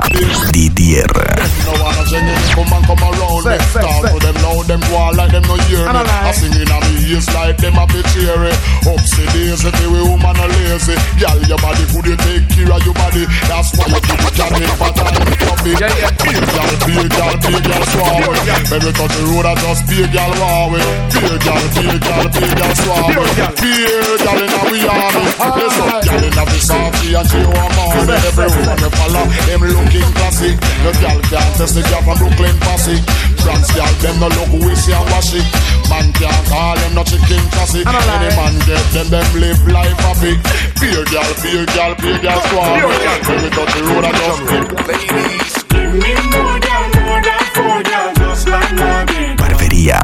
Didier. 0.54 1.10
No 1.10 1.74
one 1.82 1.98
a 1.98 2.04
genuine 2.06 2.50
come 2.54 2.74
and 2.74 2.86
come 2.86 3.02
around 3.02 3.46
me 3.50 3.58
Talk 3.74 4.06
to 4.06 4.20
them 4.22 4.38
now, 4.38 4.62
them 4.70 4.82
go 4.86 4.96
on 4.98 5.18
like 5.18 5.32
them 5.34 5.44
no 5.50 5.56
hear 5.66 5.82
me. 5.90 6.06
I 6.06 6.32
sing 6.38 6.54
in 6.54 6.70
a 6.70 6.78
ears 7.10 7.26
like 7.34 7.58
them 7.58 7.82
a 7.82 7.86
bit 7.90 8.06
cheery. 8.14 8.54
Upsy 8.86 9.26
daisy, 9.34 9.70
the 9.74 9.86
way 9.90 10.06
woman 10.06 10.38
a 10.38 10.46
lazy. 10.46 10.94
Gal, 11.18 11.38
your 11.50 11.58
body 11.58 11.86
could 11.90 12.06
you 12.06 12.18
take 12.18 12.46
care 12.54 12.70
of 12.70 12.82
your 12.86 12.94
body. 12.94 13.26
That's 13.50 13.74
why 13.74 13.90
you 13.90 14.02
keep 14.06 14.22
it 14.22 14.34
jamming 14.38 14.70
for 14.78 14.94
time 14.94 15.18
Fear 15.66 16.59
gal, 16.60 16.76
fear 16.84 17.08
gal, 17.08 17.34
fear 17.40 17.62
gal 17.64 17.84
with 18.28 18.44
When 18.70 18.94
touch 18.94 19.14
the 19.16 19.24
road 19.32 19.46
I 19.46 19.54
just 19.56 19.82
fear 19.88 20.08
gal 20.12 20.32
war 20.40 20.72
with 20.72 20.88
Fear 21.14 21.38
gal, 21.40 21.64
fear 21.76 21.98
gal, 22.00 22.26
fear 22.32 22.54
gal 22.60 22.74
swarm 22.76 23.16
with 23.16 23.40
eh. 23.40 23.52
Fear 23.60 24.18
gal 24.24 24.40
in 24.44 24.52
a 24.52 24.62
we 24.72 24.80
army. 24.88 25.26
Listen, 25.60 25.90
gal 26.04 26.24
in 26.24 26.38
a 26.38 26.44
fi 26.46 26.60
softy 26.60 27.08
and 27.16 27.28
she 27.30 27.42
want 27.48 27.72
more. 27.76 27.94
Every 28.10 28.48
woman 28.52 28.78
me 28.84 28.90
follow, 28.98 29.26
them 29.48 29.62
looking 29.64 30.12
classy. 30.18 30.52
The 30.84 30.92
gal 31.00 31.20
can't 31.32 31.52
test 31.56 31.76
the 31.76 31.82
gal 31.88 32.04
from 32.04 32.18
Brooklyn 32.20 32.56
posse 32.60 33.00
France 33.44 33.72
gal, 33.74 33.92
them 34.04 34.20
no 34.20 34.28
look 34.28 34.52
wishy 34.64 34.94
and 34.94 35.06
washy 35.12 35.42
Man 35.90 36.12
can't 36.14 36.38
call 36.48 36.76
them 36.76 36.94
no 36.96 37.04
chicken 37.04 37.42
chassis 37.56 37.84
Any 37.86 38.30
man 38.36 38.56
get 38.68 38.84
them, 38.94 39.08
them 39.10 39.28
live 39.40 39.62
life 39.68 39.98
happy 40.04 40.36
Fear 40.80 41.06
gal, 41.12 41.30
fear 41.42 41.66
gal, 41.74 41.96
fear 41.96 42.20
gal 42.20 42.40
swarm 42.50 42.84
with 42.88 43.28
When 43.28 43.44
we 43.44 43.50
touch 43.50 43.74
the 43.74 43.82
road 43.88 44.06
I 44.06 44.12
just 44.14 44.42
Ladies 44.88 45.60
Give 45.70 45.94
me 45.94 46.14
more 46.34 46.60
than, 46.60 46.86
more 47.02 47.22
than 47.22 47.44
four, 47.56 47.82
girl, 47.84 48.14
just 48.16 48.48
like 48.48 48.74
Nugget. 48.74 49.38
Barbería 49.38 50.02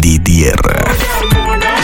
Didier. 0.00 0.56
More 0.64 0.80
than 0.84 1.32
four, 1.32 1.58
girl, 1.60 1.75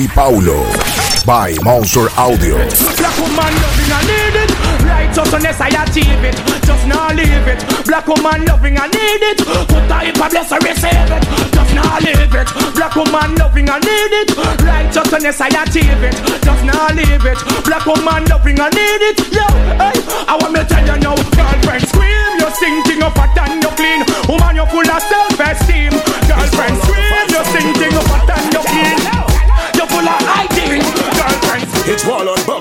DJ 0.00 0.08
Paulo 0.14 0.64
by 1.26 1.52
Monster 1.62 2.08
Audio. 2.16 2.56
Black 2.96 3.16
woman 3.20 3.52
loving 3.60 3.92
I 3.92 4.00
need 4.08 4.36
it. 4.40 4.50
I 5.60 5.68
achieve 5.68 6.24
it. 6.24 6.36
Just 6.64 6.86
not 6.88 7.16
leave 7.16 7.44
it. 7.44 7.60
Black 7.84 8.06
woman 8.06 8.44
loving 8.46 8.78
I 8.78 8.88
need 8.88 9.22
it. 9.28 9.38
Put 9.44 9.92
her 9.92 10.60
receive 10.64 11.10
it. 11.12 11.24
Just 11.52 11.74
not 11.74 12.00
leave 12.00 12.32
it. 12.32 12.48
Black 12.72 12.96
woman 12.96 13.34
loving 13.36 13.68
I 13.68 13.76
need 13.80 14.12
it. 14.24 14.30
I 15.40 15.52
achieve 15.52 16.00
it. 16.00 16.16
Just 16.44 16.64
not 16.64 16.96
leave 16.96 17.26
it. 17.26 17.38
Black 17.68 17.84
woman 17.84 18.24
loving 18.24 18.56
I 18.56 18.72
need 18.72 19.02
it. 19.04 19.20
Yo, 19.36 19.44
hey, 19.76 20.00
I 20.24 20.38
want 20.40 20.56
me 20.56 20.64
tell 20.64 20.80
you 20.80 20.96
now, 20.96 21.16
girlfriend 21.36 21.84
scream. 21.84 22.40
You're 22.40 22.54
and 23.36 23.60
you're 23.60 23.76
clean. 23.76 24.00
Woman, 24.32 24.56
you're 24.56 24.70
full 24.72 24.80
of 24.80 25.02
self-esteem. 25.04 25.92
Girlfriend 26.24 26.76
scream. 26.88 27.28
You're 27.28 27.44
and 28.32 28.52
you're 28.52 28.64
clean. 28.64 28.99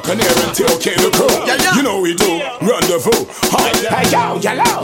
On 0.10 0.18
Buccaneer 0.18 0.46
and 0.48 0.56
TOK 0.58 0.86
the 0.98 1.10
crew. 1.14 1.30
You 1.78 1.84
know 1.84 2.02
we 2.02 2.16
do. 2.16 2.42
Rendezvous. 2.66 3.30
Hi. 3.54 3.70
Hey, 3.94 4.10
yo, 4.10 4.42
yellow. 4.42 4.84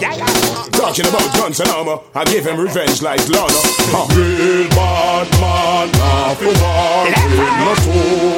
Talking 0.70 1.08
about 1.08 1.34
guns 1.36 1.60
and 1.60 1.70
armor. 1.70 1.98
I 2.14 2.26
give 2.26 2.46
him 2.46 2.60
revenge 2.60 3.02
like 3.02 3.28
Lana. 3.28 3.62
Huh. 3.90 4.06
Real 4.14 4.70
bad 4.70 5.28
man, 5.42 5.90
off 6.00 6.42
a 6.42 6.46
war 6.46 7.08
in 7.10 7.38
my 7.58 7.74
soul. 7.82 8.38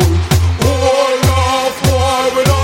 Hold 0.63 1.25
off 1.27 1.75
war 1.91 2.37
without 2.37 2.56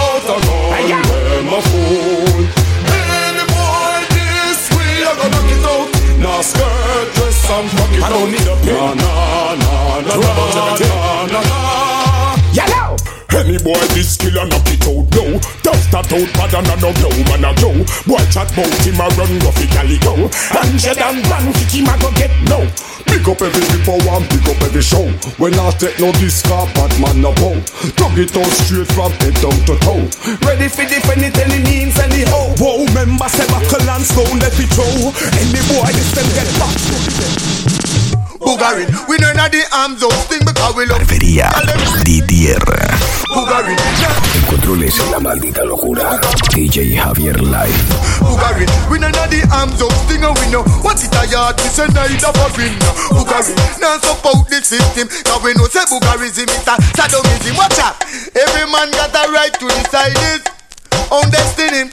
That 15.93 16.09
out 16.09 16.25
bad 16.33 16.53
and 16.57 16.73
a 16.73 16.75
no 16.81 16.89
blow 16.89 17.13
man 17.29 17.45
a 17.45 17.53
go 17.61 17.69
Boy 18.09 18.25
chat 18.33 18.49
bout 18.57 18.65
him 18.81 18.97
a 18.97 19.05
run 19.13 19.29
roughy 19.45 19.69
calico 19.69 20.25
And 20.25 20.81
shed 20.81 20.97
and 20.97 21.21
run 21.29 21.53
kick 21.53 21.69
him 21.69 21.85
a 21.85 21.93
go 22.01 22.09
get 22.17 22.33
no 22.49 22.65
Pick 23.05 23.27
up 23.29 23.37
every 23.45 23.61
people 23.69 24.01
and 24.09 24.25
pick 24.25 24.47
up 24.49 24.61
every 24.63 24.81
show. 24.81 25.05
When 25.37 25.53
I 25.53 25.69
take 25.77 25.99
no 25.99 26.11
discard, 26.13 26.73
bad 26.73 26.89
man 26.99 27.21
no 27.21 27.31
bow. 27.35 27.53
Drag 27.93 28.17
it 28.17 28.35
out 28.35 28.49
straight 28.65 28.89
from 28.89 29.11
head 29.21 29.35
down 29.37 29.53
to 29.69 29.77
toe. 29.85 30.01
Ready 30.41 30.67
for 30.67 30.81
defend 30.87 31.21
it 31.21 31.37
any 31.37 31.61
means 31.61 31.99
anyhow. 31.99 32.55
Whoa, 32.57 32.85
member 32.93 33.29
say 33.29 33.45
buckle 33.53 33.85
and 33.85 34.03
stone 34.03 34.39
let 34.39 34.57
it 34.57 34.69
throw. 34.73 35.13
Any 35.37 35.61
boy 35.69 35.93
this 35.93 36.09
them 36.15 36.25
get 36.33 36.49
back. 36.57 37.72
Bugarin, 38.45 38.87
we 39.07 39.17
know 39.17 39.31
not 39.33 39.51
the 39.51 39.63
arms 39.71 40.03
of 40.03 40.11
sting 40.27 40.43
because 40.45 40.75
we 40.75 40.85
love 40.85 40.99
Barbería 40.99 41.49
Didier. 42.03 42.59
Bugarin, 43.31 43.77
En 44.35 44.41
controles 44.47 44.95
la 45.11 45.19
maldita 45.19 45.63
locura. 45.63 46.19
DJ 46.53 46.95
Javier 46.99 47.39
Live. 47.41 47.83
Bugarin, 48.19 48.67
we 48.89 48.99
know 48.99 49.09
not 49.09 49.29
the 49.29 49.41
arms 49.51 49.81
of 49.81 49.91
sting 50.05 50.23
and 50.23 50.35
we 50.39 50.47
know 50.51 50.63
what 50.83 50.99
it 51.03 51.13
a 51.15 51.23
yard 51.31 51.59
is 51.61 51.79
a 51.79 51.87
night 51.93 52.23
of 52.23 52.35
a 52.35 52.47
ring. 52.59 52.75
Bugarin, 53.15 53.55
now 53.79 53.97
support 53.99 54.47
the 54.49 54.61
system, 54.61 55.07
cause 55.07 55.41
we 55.43 55.53
know 55.55 55.67
say 55.71 55.85
Bugarism 55.87 56.47
is 56.51 56.67
a 56.67 56.75
sadomism. 56.99 57.57
Watch 57.57 57.79
out, 57.79 57.95
every 58.35 58.67
man 58.71 58.91
got 58.91 59.15
a 59.15 59.31
right 59.31 59.53
to 59.53 59.67
decide 59.67 60.17
his 60.19 60.41
own 61.11 61.29
destiny. 61.31 61.89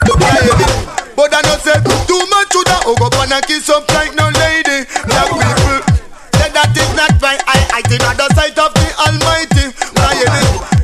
But 1.17 1.35
I 1.35 1.43
know 1.43 1.57
say 1.61 1.77
too 2.09 2.23
much 2.31 2.49
to 2.51 2.65
oh 2.87 2.97
go 2.99 3.09
and 3.23 3.45
kiss 3.47 3.69
up 3.71 3.87
like 3.93 4.15
no 4.17 4.29
lady. 4.35 4.89
Black 5.07 5.29
people. 5.31 5.90
Say 6.51 6.59
that 6.59 6.75
is 6.75 6.91
not 6.99 7.15
right. 7.23 7.39
I, 7.47 7.79
I 7.79 7.81
did 7.87 8.03
not 8.03 8.19
the 8.19 8.27
sight 8.35 8.59
of 8.59 8.75
the 8.75 8.87
Almighty. 8.99 9.71
Right. 9.95 10.27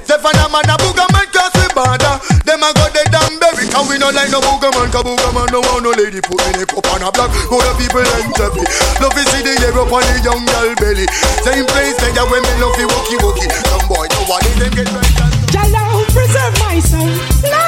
Say 0.06 0.14
for 0.22 0.30
a 0.30 0.46
man 0.46 0.62
a 0.62 0.78
booger 0.78 1.10
man 1.10 1.26
cross 1.34 1.50
the 1.58 1.66
border. 1.74 2.22
Them 2.46 2.62
a 2.62 2.70
go 2.70 2.86
the 2.94 3.02
damn 3.10 3.34
berry. 3.42 3.66
Cause 3.66 3.90
we 3.90 3.98
no 3.98 4.14
like 4.14 4.30
no 4.30 4.38
booger 4.38 4.70
man. 4.78 4.94
Cause 4.94 5.02
booger 5.02 5.30
man 5.34 5.50
no 5.50 5.58
want 5.66 5.82
no 5.82 5.90
lady 5.90 6.22
put 6.22 6.38
in 6.54 6.62
a 6.62 6.66
cup 6.70 6.86
on 6.94 7.02
a 7.02 7.10
block. 7.10 7.34
Go 7.50 7.58
the 7.58 7.74
people 7.82 7.98
and 7.98 8.30
happy. 8.38 8.62
Love 9.02 9.10
to 9.10 9.22
see 9.34 9.42
the 9.42 9.58
hair 9.58 9.74
up 9.74 9.90
on 9.90 10.06
the 10.06 10.14
young 10.22 10.46
girl 10.46 10.70
belly. 10.78 11.10
Same 11.42 11.66
place 11.66 11.98
that 11.98 12.14
women 12.30 12.54
love 12.62 12.78
the 12.78 12.86
wookie 12.86 13.18
wookie. 13.18 13.50
Some 13.50 13.90
boy 13.90 14.06
no 14.06 14.22
one 14.30 14.46
them 14.62 14.70
get 14.70 14.86
right. 14.94 15.14
Jalla 15.50 15.82
preserve 16.14 16.54
my 16.62 16.78
soul. 16.78 17.10
Life 17.42 17.65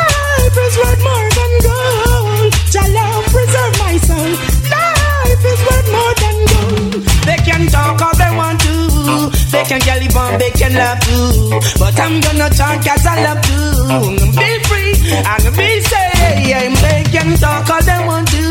to. 9.69 9.75
They 9.75 9.79
can 9.79 9.81
get 9.85 10.01
live 10.01 10.17
on, 10.17 10.39
can 10.53 10.75
love 10.75 11.01
too. 11.01 11.61
But 11.79 12.01
I'm 12.01 12.21
gonna 12.21 12.49
talk 12.51 12.87
as 12.87 13.07
I 13.07 13.23
love 13.25 13.41
to. 13.43 13.59
Be 14.37 14.59
free 14.65 14.95
and 15.13 15.45
be 15.57 15.81
safe. 15.83 16.81
They 16.81 17.05
can 17.13 17.37
talk 17.37 17.69
all 17.69 17.83
they 17.83 18.01
want 18.07 18.29
to. 18.29 18.43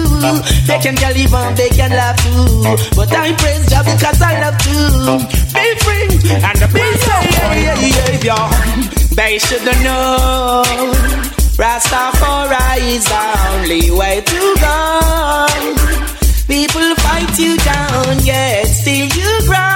They 0.68 0.80
can 0.80 0.96
get 0.96 1.16
live 1.16 1.34
on, 1.34 1.56
can 1.56 1.92
love 1.92 2.18
too. 2.18 2.96
But 2.96 3.12
I 3.14 3.34
praise 3.34 3.70
God 3.70 3.86
because 3.86 4.22
I 4.22 4.40
love 4.42 4.58
to. 4.58 4.78
Be 5.54 5.76
free 5.82 6.08
and 6.38 6.60
be 6.74 6.86
safe. 7.02 7.34
They 9.16 9.40
should 9.40 9.66
know. 9.84 10.64
Rastafari 11.58 12.80
is 12.94 13.06
the 13.06 13.24
only 13.50 13.90
way 13.92 14.22
to 14.22 14.56
go. 14.62 15.48
People 16.48 16.96
fight 17.02 17.40
you 17.40 17.58
down, 17.58 18.20
yet 18.24 18.66
still 18.66 19.08
you 19.08 19.42
grow. 19.48 19.67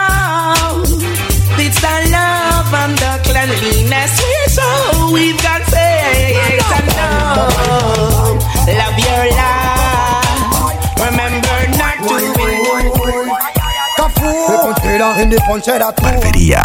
En 15.18 15.30
the 15.30 15.38
ponchera 15.48 15.92
tú. 15.94 16.04
Barbería 16.04 16.64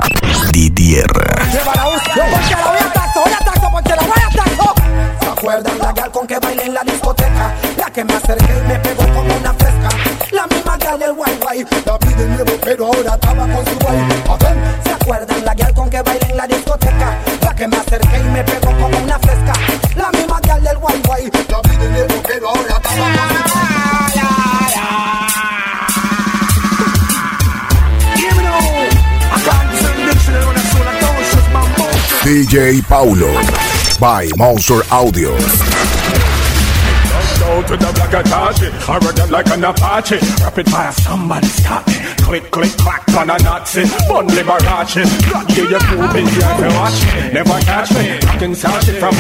Didier. 0.52 1.06
¿Se 5.20 5.26
acuerdan 5.26 5.78
la 5.78 5.92
gal 5.92 6.10
con 6.10 6.26
que 6.26 6.38
bailé 6.38 6.64
en 6.64 6.74
la 6.74 6.82
discoteca? 6.82 7.54
La 7.76 7.90
que 7.90 8.04
me 8.04 8.14
acerqué 8.14 8.52
y 8.64 8.68
me 8.68 8.78
pegó 8.78 9.02
como 9.14 9.34
una 9.34 9.54
fresca. 9.54 9.88
La 10.32 10.46
misma 10.46 10.76
gal 10.76 10.98
del 10.98 11.12
guay 11.14 11.38
guay. 11.42 11.66
La 11.84 11.98
vi 11.98 12.14
de 12.14 12.26
nuevo, 12.26 12.52
pero 12.62 12.86
ahora 12.86 13.14
estaba 13.14 13.46
con 13.48 13.64
su 13.66 13.78
guay. 13.78 13.98
¿se 14.84 14.92
acuerdan 14.92 15.44
la 15.44 15.54
gal 15.54 15.74
con 15.74 15.90
que 15.90 16.02
bailé 16.02 16.26
en 16.30 16.36
la 16.36 16.46
discoteca? 16.46 17.16
La 17.42 17.54
que 17.54 17.68
me 17.68 17.76
acerqué 17.76 18.18
y 18.18 18.24
me 18.24 18.44
pegó 18.44 18.65
DJ 32.36 32.82
Paulo. 32.82 33.32
By 33.98 34.28
Monster 34.36 34.82
Audio. 34.92 35.30
Go 37.40 37.62
to 37.64 37.76
the 37.80 37.90
black 37.96 38.12
I 38.12 38.98
run 38.98 39.14
them 39.14 39.30
like 39.30 39.48
an 39.48 39.64
Apache. 39.64 40.20
Rapid 40.44 40.68
fire, 40.68 40.92
somebody 40.92 41.46
stop 41.46 41.88
me. 41.88 41.94
Click, 42.20 42.50
click, 42.50 42.72
clack, 42.76 43.08
on 43.16 43.30
a 43.30 43.38
Nazi. 43.40 43.88
Bun 44.04 44.28
Liberace. 44.28 45.08
Yeah, 45.56 45.64
you're 45.64 45.80
too 45.80 46.04
busy 46.12 46.40
to 46.44 46.68
watch 46.76 47.00
me. 47.08 47.32
Never 47.32 47.56
catch 47.64 47.88
me. 47.96 48.20
From. 49.00 49.16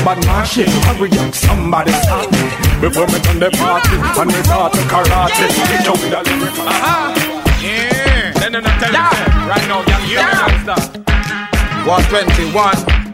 Hurry 0.84 1.08
up, 1.16 1.32
somebody 1.32 1.92
stop 1.92 2.30
me. 2.30 2.52
Before 2.84 3.08
done 3.24 3.40
the 3.40 3.48
party, 3.56 3.96
me 4.28 4.42
start 4.44 4.74
to 4.74 4.80
karate. 4.92 5.48
Yeah. 7.64 8.36
You, 8.36 8.60
right 9.48 9.64
now, 9.72 9.80
stop. 10.76 10.96
121. 11.86 13.05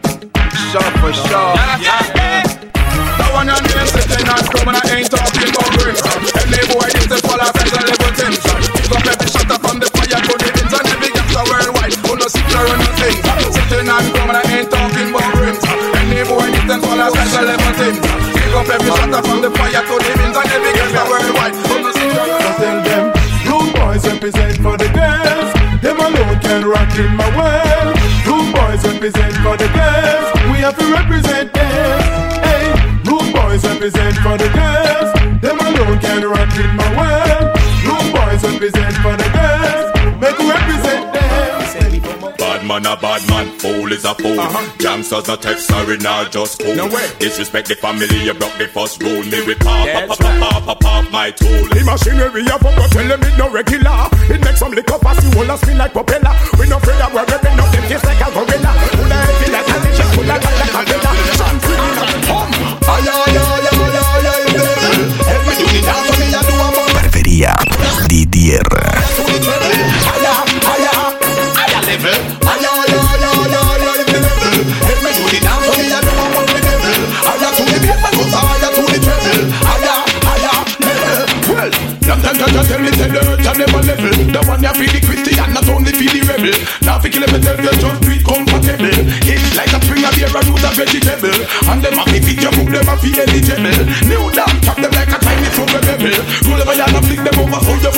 Sure 0.73 0.81
for 0.81 1.13
sure. 1.13 1.53
Yeah. 1.85 2.01
That 2.17 3.29
one 3.29 3.45
on 3.45 3.61
the 3.61 3.77
sitting 3.93 4.25
and 4.25 4.73
I 4.73 4.81
ain't 4.89 5.05
talking 5.05 5.53
about 5.53 5.69
grades. 5.77 6.01
Any 6.01 6.65
boy 6.65 6.89
is 6.89 7.21
full 7.21 7.37
of 7.37 7.53
friends 7.53 7.77
and 7.77 7.85
level 7.93 8.09
things. 8.17 8.41
Pick 8.41 8.89
up 8.89 9.05
every 9.05 9.29
shot 9.29 9.53
from 9.61 9.77
the 9.77 9.85
fire 9.93 10.17
to 10.17 10.33
the 10.33 10.49
ends 10.49 10.73
and 10.73 10.89
every 10.89 11.13
gangster 11.13 11.45
worldwide. 11.45 11.93
Who 11.93 12.17
no 12.17 12.25
sit 12.25 12.41
there 12.49 12.65
and 12.65 12.89
thing. 12.97 13.17
Sitting 13.21 13.85
and 13.85 14.33
I 14.33 14.41
ain't 14.49 14.65
talking 14.73 15.13
about 15.13 15.29
grades. 15.37 15.61
Any 15.61 16.25
boy 16.25 16.49
is 16.49 16.65
full 16.65 17.01
of 17.05 17.09
friends 17.13 17.33
and 17.37 17.45
level 17.53 17.73
things. 17.77 18.01
Pick 18.33 18.53
up 18.57 18.69
every 18.73 18.91
shot 18.97 19.13
from 19.29 19.39
the 19.45 19.53
fire 19.53 19.77
to 19.77 19.95
the 20.01 20.11
ends 20.25 20.37
and 20.41 20.49
every 20.57 20.73
gangster 20.73 21.05
worldwide. 21.05 21.53
Who 21.69 21.75
no 21.85 21.89
sit 21.93 22.09
there 22.17 22.33
and 22.33 22.57
Tell 22.57 22.77
them, 22.81 23.03
rude 23.45 23.71
boys 23.77 24.01
represent 24.09 24.57
for 24.57 24.73
the 24.81 24.89
girls. 24.89 25.53
Them 25.85 26.01
alone 26.01 26.41
can 26.41 26.65
rock 26.65 26.89
in 26.97 27.13
my 27.13 27.29
world. 27.37 27.93
Rude 28.25 28.49
boys 28.57 28.81
represent 28.89 29.37
for 29.45 29.53
the 29.53 29.69
girls. 29.69 30.32
We 30.63 30.67
have 30.67 30.79
to 30.79 30.93
represent 30.93 31.51
them. 31.51 32.01
Hey, 32.39 32.71
rude 33.03 33.33
boys 33.35 33.65
represent 33.65 34.15
for 34.23 34.37
the 34.39 34.47
girls. 34.47 35.11
Them 35.43 35.59
alone 35.59 35.99
can 35.99 36.23
rock 36.23 36.55
in 36.55 36.71
my 36.79 36.87
world. 36.95 37.51
Rude 37.83 38.13
boys 38.15 38.41
represent 38.47 38.95
for 39.03 39.11
the 39.11 39.27
girls. 39.35 39.91
Make 40.23 40.39
we 40.39 40.47
represent 40.47 41.11
them. 41.11 42.37
Bad 42.37 42.65
man 42.65 42.85
a 42.85 42.95
bad 42.95 43.27
man, 43.27 43.59
fool 43.59 43.91
is 43.91 44.05
a 44.05 44.15
fool. 44.15 44.39
Uh-huh. 44.39 44.71
Gangsters 44.77 45.27
no 45.27 45.35
text 45.35 45.67
sorry, 45.67 45.97
nah 45.97 46.29
just 46.29 46.61
cool. 46.61 46.73
No 46.75 46.87
way. 46.87 47.11
Disrespect 47.19 47.67
the 47.67 47.75
family, 47.75 48.23
you 48.23 48.33
broke 48.33 48.57
the 48.57 48.69
first 48.69 49.03
rule. 49.03 49.21
Me 49.21 49.45
with 49.45 49.59
pop, 49.59 49.85
pop, 49.85 50.07
pop, 50.07 50.17
pop, 50.17 50.39
pop, 50.39 50.63
pop, 50.63 50.79
pop, 50.79 51.11
my 51.11 51.31
tool. 51.31 51.67
The 51.75 51.83
machinery 51.83 52.47
of 52.47 52.63
up, 52.63 52.89
tell 52.91 53.05
them 53.05 53.21
it 53.21 53.37
no 53.37 53.51
regular. 53.51 54.07
It 54.31 54.39
makes 54.39 54.59
some 54.59 54.71
liquor 54.71 54.97
pass 54.97 55.19
you 55.25 55.41
all 55.41 55.51
a 55.51 55.57
spin 55.57 55.77
like 55.77 55.91
propeller. 55.91 56.31
We 56.57 56.69
no 56.69 56.77
afraid 56.77 57.01
of 57.03 57.11
where 57.11 57.25
we 57.27 57.35
bend 57.43 57.59
up, 57.59 57.67
them 57.67 57.83
taste 57.91 58.05
like 58.05 58.21
a 58.23 58.31
gorilla. 58.31 59.02
Didier. 68.53 68.93
Tell 82.73 82.81
me 82.81 82.89
tell 82.89 83.05
the 83.05 83.21
earth 83.21 83.45
and 83.45 83.57
never 83.61 83.81
level 83.85 84.09
The 84.33 84.41
one 84.49 84.63
you 84.65 84.73
feel 84.73 84.89
the 84.89 84.99
Christian, 85.05 85.53
not 85.53 85.67
only 85.69 85.93
feel 85.93 86.09
the 86.09 86.25
rebel 86.25 86.57
Now 86.81 86.97
fi 86.97 87.05
kill 87.11 87.21
me 87.21 87.37
tell 87.37 87.53
you 87.53 87.69
just 87.69 88.01
do 88.01 88.09
it 88.09 88.25
comfortable 88.25 88.97
It's 89.29 89.53
like 89.53 89.69
a 89.69 89.77
spring 89.77 90.01
of 90.01 90.13
beer, 90.17 90.31
a 90.31 90.41
root 90.41 90.63
of 90.65 90.73
vegetable 90.73 91.37
And 91.69 91.85
them 91.85 91.99
a 91.99 92.03
fi 92.09 92.17
fit 92.17 92.41
your 92.41 92.49
food, 92.57 92.73
them 92.73 92.89
a 92.89 92.95
fi 92.97 93.13
eligible 93.13 93.85
New 94.09 94.25
down, 94.33 94.57
chop 94.65 94.81
them 94.81 94.89
like 94.89 95.13
a 95.13 95.17
tiny 95.21 95.49
from 95.53 95.69
a 95.69 95.79
rebel 95.85 96.17
Roll 96.49 96.61
over 96.65 96.73
and 96.73 97.03
flick 97.05 97.21
them 97.21 97.37
over, 97.37 97.61
hold 97.61 97.81
them 97.85 97.92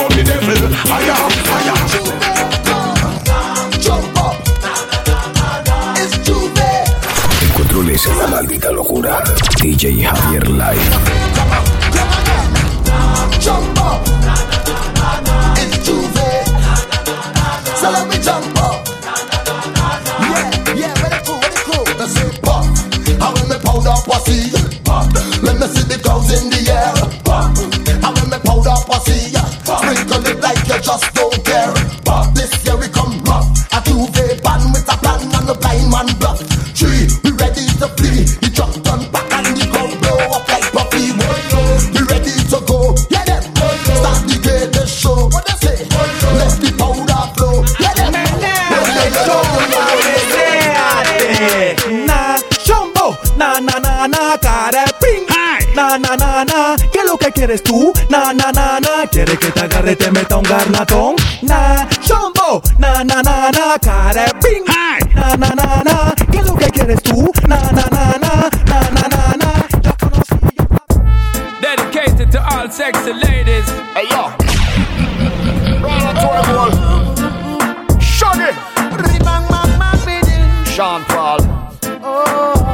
que 59.96 60.04
te 60.04 60.04
agarre 60.04 60.04
y 60.04 60.04
te 60.04 60.10
meta 60.10 60.36
un 60.36 60.42
garnatón. 60.42 61.16
Na 61.42 61.88
chombo, 62.00 62.62
na 62.78 63.04
na 63.04 63.22
na 63.22 63.50
na 63.50 63.78
cara 63.78 64.26
ping. 64.40 64.64
Na 65.14 65.36
na 65.36 65.48
na 65.54 65.82
na, 65.84 66.14
¿qué 66.30 66.38
es 66.38 66.46
lo 66.46 66.54
que 66.54 66.70
quieres 66.70 67.02
tú? 67.02 67.32
Na 67.48 67.56
na 67.56 67.86
na 67.90 68.18
na, 68.18 68.50
na 68.66 68.80
na 68.90 69.08
na 69.08 69.36
na. 69.36 69.52
Dedicated 71.60 72.30
to 72.32 72.40
all 72.40 72.70
sexy 72.70 73.12
ladies. 73.12 73.68
Hey 73.94 74.08
yo. 74.10 74.30
Round 75.82 76.18
to 76.18 76.28
everyone. 76.34 78.00
Shaggy. 78.00 78.52
Sean 80.64 81.04
Paul. 81.04 81.40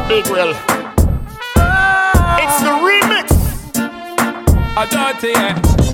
Big 0.08 0.26
Will. 0.28 0.54
It's 2.42 2.60
the 2.62 2.72
remix. 2.82 3.26
A 4.74 4.86
dirty, 4.86 5.28
yeah. 5.28 5.91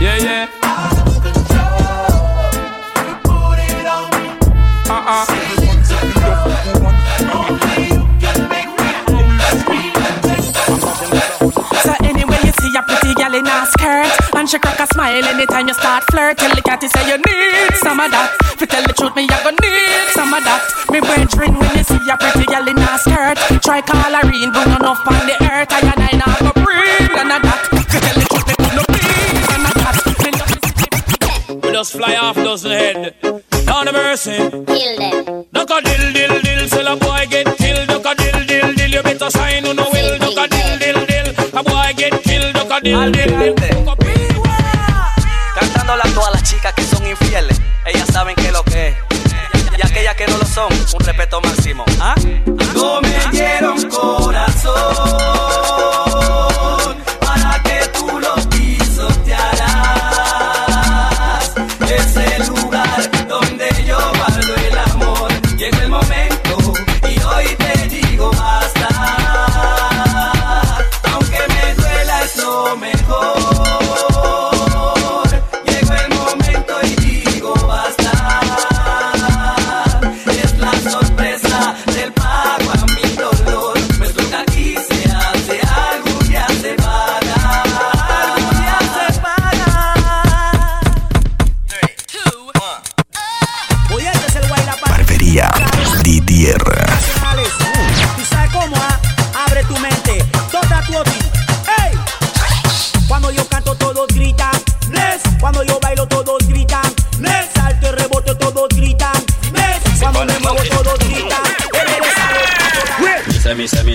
Yeah, 0.00 0.16
yeah. 0.16 0.48
Uh-uh. 4.90 5.48
She 14.48 14.58
crack 14.58 14.80
a 14.80 14.86
smile 14.94 15.22
anytime 15.28 15.68
you 15.68 15.74
start 15.74 16.04
say 16.88 17.04
you 17.04 17.20
need 17.20 17.76
some 17.84 18.00
of 18.00 18.08
that 18.08 18.32
If 18.56 18.64
you 18.64 18.66
tell 18.66 18.80
the 18.80 18.96
truth, 18.96 19.12
me 19.12 19.28
gonna 19.28 19.52
need 19.60 20.08
some 20.16 20.32
of 20.32 20.40
that 20.40 20.64
Me 20.88 21.04
brethren 21.04 21.52
when 21.52 21.68
you 21.76 21.84
see 21.84 22.00
a 22.08 22.16
pretty 22.16 22.48
in 22.64 22.80
a 22.80 22.96
skirt 22.96 23.36
Try 23.60 23.84
call 23.84 24.08
enough 24.72 25.04
on 25.04 25.27
I 42.98 43.12
did 43.12 43.30
it. 43.30 43.57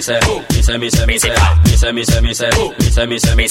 Me 0.03 0.19
say, 0.61 0.77
me 0.77 0.89
say, 0.89 1.05
me 1.05 1.17
say, 1.17 1.29
me 1.31 1.77
say, 1.77 1.91
me 1.93 2.03
say, 2.03 2.21
me 2.21 2.33
say, 2.33 2.49
me 2.51 3.47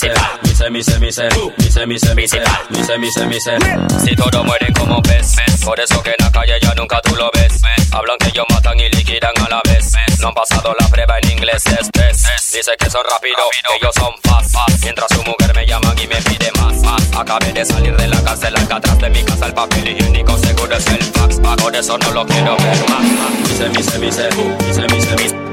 say, 2.82 3.00
me 3.00 3.10
say, 3.10 3.26
me 3.26 3.40
say. 3.40 3.58
Si 4.04 4.14
todos 4.16 4.44
mueren 4.44 4.72
como 4.74 5.00
pez, 5.00 5.34
por 5.64 5.80
eso 5.80 6.02
que 6.02 6.10
en 6.10 6.16
la 6.18 6.30
calle 6.30 6.58
ya 6.60 6.74
nunca 6.74 7.00
tú 7.00 7.16
lo 7.16 7.30
ves. 7.32 7.62
Hablan 7.92 8.18
que 8.18 8.28
ellos 8.28 8.44
matan 8.50 8.78
y 8.78 8.88
liquidan 8.90 9.32
a 9.38 9.48
la 9.48 9.62
vez. 9.64 9.92
No 10.20 10.28
han 10.28 10.34
pasado 10.34 10.74
la 10.78 10.88
prueba 10.88 11.18
en 11.22 11.30
inglés, 11.30 11.64
es 11.66 11.90
test. 11.90 12.26
Dice 12.52 12.72
que 12.78 12.90
son 12.90 13.02
rápidos, 13.10 13.46
que 13.68 13.76
ellos 13.76 13.94
son 13.94 14.12
fast. 14.22 14.54
Mientras 14.82 15.08
su 15.10 15.22
mujer 15.22 15.54
me 15.54 15.66
llaman 15.66 15.98
y 15.98 16.06
me 16.06 16.16
pide 16.16 16.52
más. 16.60 17.16
Acabé 17.16 17.52
de 17.52 17.64
salir 17.64 17.96
de 17.96 18.08
la 18.08 18.22
cárcel, 18.22 18.54
acá 18.56 18.76
atrás 18.76 18.98
de 18.98 19.08
mi 19.10 19.22
casa 19.24 19.46
el 19.46 19.54
papel 19.54 19.88
higiénico 19.88 20.36
seguro 20.36 20.76
es 20.76 20.86
el 20.86 21.02
fax. 21.02 21.40
Por 21.62 21.74
eso 21.74 21.96
no 21.96 22.10
lo 22.10 22.26
quiero 22.26 22.56
ver 22.58 22.90
más. 22.90 23.48
Dice, 23.48 23.68
me 23.70 23.82
say, 23.82 24.00
me 24.00 24.12
say, 24.12 25.16
me 25.16 25.51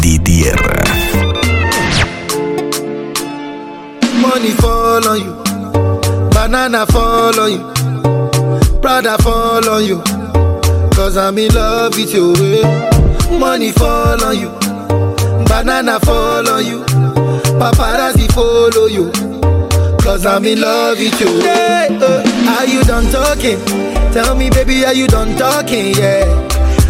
Didier. 0.00 0.56
Money 4.20 4.50
fall 4.52 5.06
on 5.06 5.20
you, 5.20 5.34
banana 6.30 6.86
fall 6.86 7.38
on 7.40 7.52
you, 7.52 8.80
Prada 8.80 9.18
fall 9.22 9.68
on 9.68 9.84
you, 9.84 10.00
cause 10.94 11.16
I'm 11.18 11.36
in 11.38 11.52
love 11.54 11.94
with 11.96 12.14
you. 12.14 12.32
Money 13.38 13.72
fall 13.72 14.24
on 14.24 14.38
you, 14.38 14.48
banana 15.44 16.00
fall 16.00 16.48
on 16.48 16.64
you, 16.64 16.80
paparazzi 17.60 18.32
follow 18.32 18.86
you, 18.86 19.10
cause 19.98 20.24
I'm 20.24 20.44
in 20.46 20.60
love 20.62 20.98
with 20.98 21.20
you. 21.20 21.40
Hey, 21.42 21.88
uh, 22.00 22.56
are 22.58 22.66
you 22.66 22.82
done 22.84 23.04
talking? 23.12 23.58
Tell 24.12 24.34
me, 24.34 24.48
baby, 24.48 24.84
are 24.86 24.94
you 24.94 25.06
done 25.06 25.36
talking? 25.36 25.94
Yeah. 25.94 26.24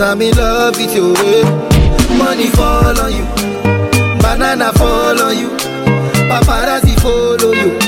Cause 0.00 0.12
I'm 0.12 0.22
in 0.22 0.34
love 0.34 0.76
with 0.78 0.94
you. 0.94 1.12
eh. 1.14 1.44
Money 2.16 2.46
fall 2.56 2.98
on 2.98 3.12
you, 3.12 3.24
banana 4.22 4.72
fall 4.72 5.20
on 5.20 5.36
you, 5.36 5.50
paparazzi 6.30 6.96
follow 7.00 7.52
you. 7.52 7.78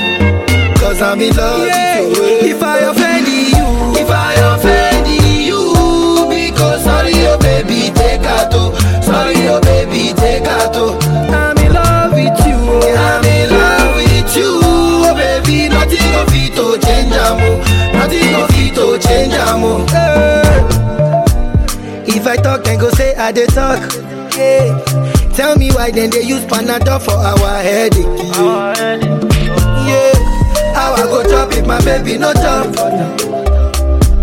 Cause 0.77 1.01
I'm 1.01 1.21
in 1.23 1.35
love 1.35 1.61
with 1.61 2.19
you. 2.45 2.55
If 2.55 2.63
I 2.63 2.79
offend 2.81 3.27
you, 3.27 3.67
if 3.99 4.11
I 4.11 4.35
offend 4.53 5.09
you, 5.09 6.29
because 6.29 6.85
sorry, 6.85 7.15
oh 7.33 7.39
baby, 7.39 7.91
take 7.95 8.21
out. 8.27 8.53
oh. 8.53 8.75
Sorry, 9.01 9.49
oh 9.49 9.61
baby, 9.63 10.13
take 10.15 10.45
out. 10.45 10.73
oh. 10.77 10.99
I'm 11.33 11.57
in 11.65 11.73
love 11.73 12.13
with 12.13 12.39
you. 12.47 12.59
I'm 12.93 13.25
in 13.25 13.49
love 13.51 13.97
with 13.97 14.37
you. 14.37 14.61
Oh 14.63 15.15
baby, 15.17 15.69
nothing 15.71 16.13
of 16.21 16.29
it 16.29 16.53
to 16.57 16.79
change 16.87 17.13
amo. 17.15 17.57
Nothing 17.97 18.35
of 18.35 18.51
it 18.53 18.75
to 18.75 18.99
change 19.09 19.33
amo. 19.35 19.87
Hey. 19.87 20.42
I 22.33 22.37
talk, 22.37 22.65
then 22.65 22.79
go 22.81 22.89
say 22.91 23.15
I 23.15 23.31
dey 23.31 23.45
talk. 23.47 23.79
Yeah. 24.37 24.73
Tell 25.37 25.55
me 25.57 25.71
why 25.73 25.91
then 25.91 26.09
they 26.09 26.23
use 26.23 26.41
Panadol 26.47 26.99
for 27.05 27.13
our 27.13 27.61
headache. 27.63 28.07
Yeah. 28.33 28.73
yeah. 29.85 30.73
How 30.73 30.95
I 30.95 31.03
go 31.13 31.23
chop 31.29 31.53
if 31.53 31.67
my 31.67 31.79
baby 31.85 32.17
no 32.17 32.33
chop? 32.33 32.73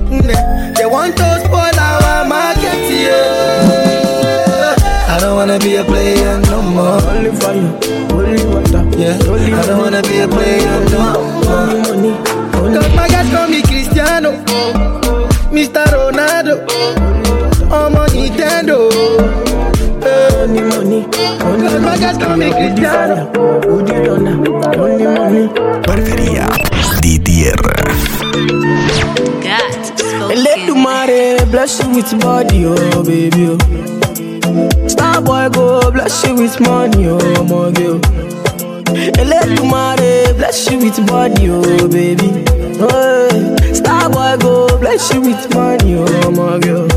They 0.09 0.85
want 0.85 1.15
to 1.17 1.27
spoil 1.45 1.79
our 1.79 2.25
market. 2.25 2.81
Yeah. 2.89 4.75
I 5.07 5.19
don't 5.19 5.35
wanna 5.35 5.59
be 5.59 5.75
a 5.75 5.83
player 5.83 6.39
no 6.49 6.61
more. 6.63 7.01
Only 7.13 7.31
fire, 7.37 7.77
only 8.09 8.43
water. 8.49 8.89
Yeah. 8.97 9.17
I 9.21 9.65
don't 9.67 9.77
wanna 9.77 10.01
be 10.01 10.17
a 10.19 10.27
player 10.27 10.79
no 10.89 11.13
more. 11.45 11.53
Only 11.53 11.81
money. 11.85 12.13
Cause 12.73 12.95
my 12.95 13.07
guys 13.07 13.29
call 13.29 13.47
me 13.47 13.61
Cristiano, 13.61 14.31
Mr. 15.53 15.85
Ronaldo, 15.85 16.65
Barbería 25.87 26.47
Didier. 27.01 27.55
Let 30.35 30.67
the 30.67 30.75
mare 30.75 31.45
bless 31.47 31.79
you 31.83 31.89
with 31.95 32.19
body, 32.21 32.65
oh 32.65 33.03
baby. 33.03 33.57
Oh. 34.45 34.87
Star 34.87 35.21
boy 35.21 35.49
go 35.49 35.91
bless 35.91 36.23
you 36.25 36.35
with 36.35 36.59
money, 36.61 37.07
oh 37.07 37.17
my 37.43 37.71
girl. 37.71 37.99
Let 39.25 39.47
the 39.55 39.63
mare 39.71 40.33
bless 40.35 40.69
you 40.69 40.77
with 40.79 41.05
body, 41.07 41.49
oh 41.49 41.87
baby. 41.87 42.45
Oh, 42.81 43.73
star 43.73 44.09
boy 44.09 44.37
go 44.41 44.77
bless 44.79 45.11
you 45.13 45.21
with 45.21 45.53
money, 45.53 45.95
oh 45.97 46.31
my 46.31 46.59
girl. 46.59 46.87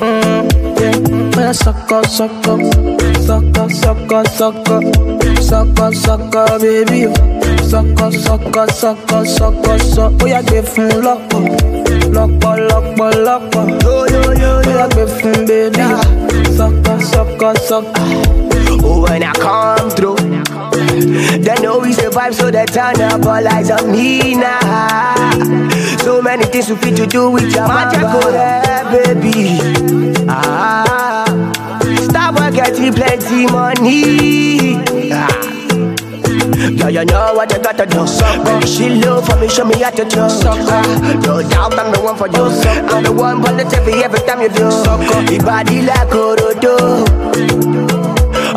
Mm, 0.00 1.34
yeah. 1.36 1.52
Suck 1.52 1.90
up, 1.92 2.06
suck 2.06 2.30
up, 2.46 2.60
sucker, 3.28 3.68
sucker, 3.68 4.24
sucker, 4.24 4.80
sucker, 5.42 5.92
sucker, 5.92 6.58
baby. 6.60 7.12
Sucker, 7.62 8.10
sucker, 8.10 8.66
sucker, 8.72 9.24
sucker, 9.26 9.78
sucker. 9.78 10.16
Oh, 10.22 10.26
yeah, 10.26 10.40
give 10.40 10.74
him 10.74 11.02
luck, 11.02 11.20
oh. 11.34 11.44
luck, 12.08 12.30
oh, 12.42 12.56
luck, 12.70 12.98
oh, 12.98 13.22
luck. 13.22 13.54
Yo, 13.54 13.60
oh 13.84 14.06
yo, 14.08 14.32
yo, 14.32 14.60
yeah, 14.64 14.88
give 14.88 15.20
him, 15.20 15.44
baby. 15.44 15.76
Sucker, 16.56 16.98
sucker, 17.04 17.54
sucker. 17.68 18.08
Oh, 18.80 19.02
when 19.02 19.22
I 19.22 19.32
come 19.34 19.90
through, 19.90 20.16
they 21.44 21.54
know 21.60 21.80
we 21.80 21.92
survive, 21.92 22.34
so 22.34 22.50
they 22.50 22.64
turn 22.64 22.98
up 23.02 23.26
all 23.26 23.46
eyes 23.46 23.70
on 23.70 23.92
me 23.92 24.36
now. 24.36 25.98
So 25.98 26.22
many 26.22 26.46
things 26.46 26.70
we 26.70 26.76
fit 26.76 26.96
to 26.96 27.06
do 27.06 27.30
with 27.30 27.54
your 27.54 27.68
magic, 27.68 28.00
baby. 28.90 29.58
Ah 30.30 31.17
stop 32.58 32.74
getting 32.74 32.92
plenty 32.92 33.46
money. 33.46 34.74
Ah. 35.12 35.28
Yeah, 36.70 36.88
you 36.88 37.04
know 37.06 37.34
what 37.34 37.50
you 37.52 37.58
gotta 37.62 37.86
do. 37.86 38.04
Baby, 38.44 38.66
she 38.66 38.88
low 38.90 39.20
for 39.22 39.36
me, 39.36 39.48
show 39.48 39.64
me 39.64 39.78
how 39.80 39.90
to 39.90 40.04
do. 40.04 40.16
No 41.26 41.42
doubt 41.48 41.78
I'm 41.78 41.92
the 41.92 42.00
one 42.02 42.16
for 42.16 42.28
you. 42.28 42.44
I'm 42.90 43.02
the 43.04 43.12
one 43.12 43.42
for 43.42 43.52
the 43.52 43.64
TV 43.64 44.02
every 44.02 44.20
time 44.20 44.42
you 44.42 44.48
do. 44.48 44.68
Your 45.32 45.42
body 45.44 45.82
like 45.82 46.08
Orodo. 46.10 47.04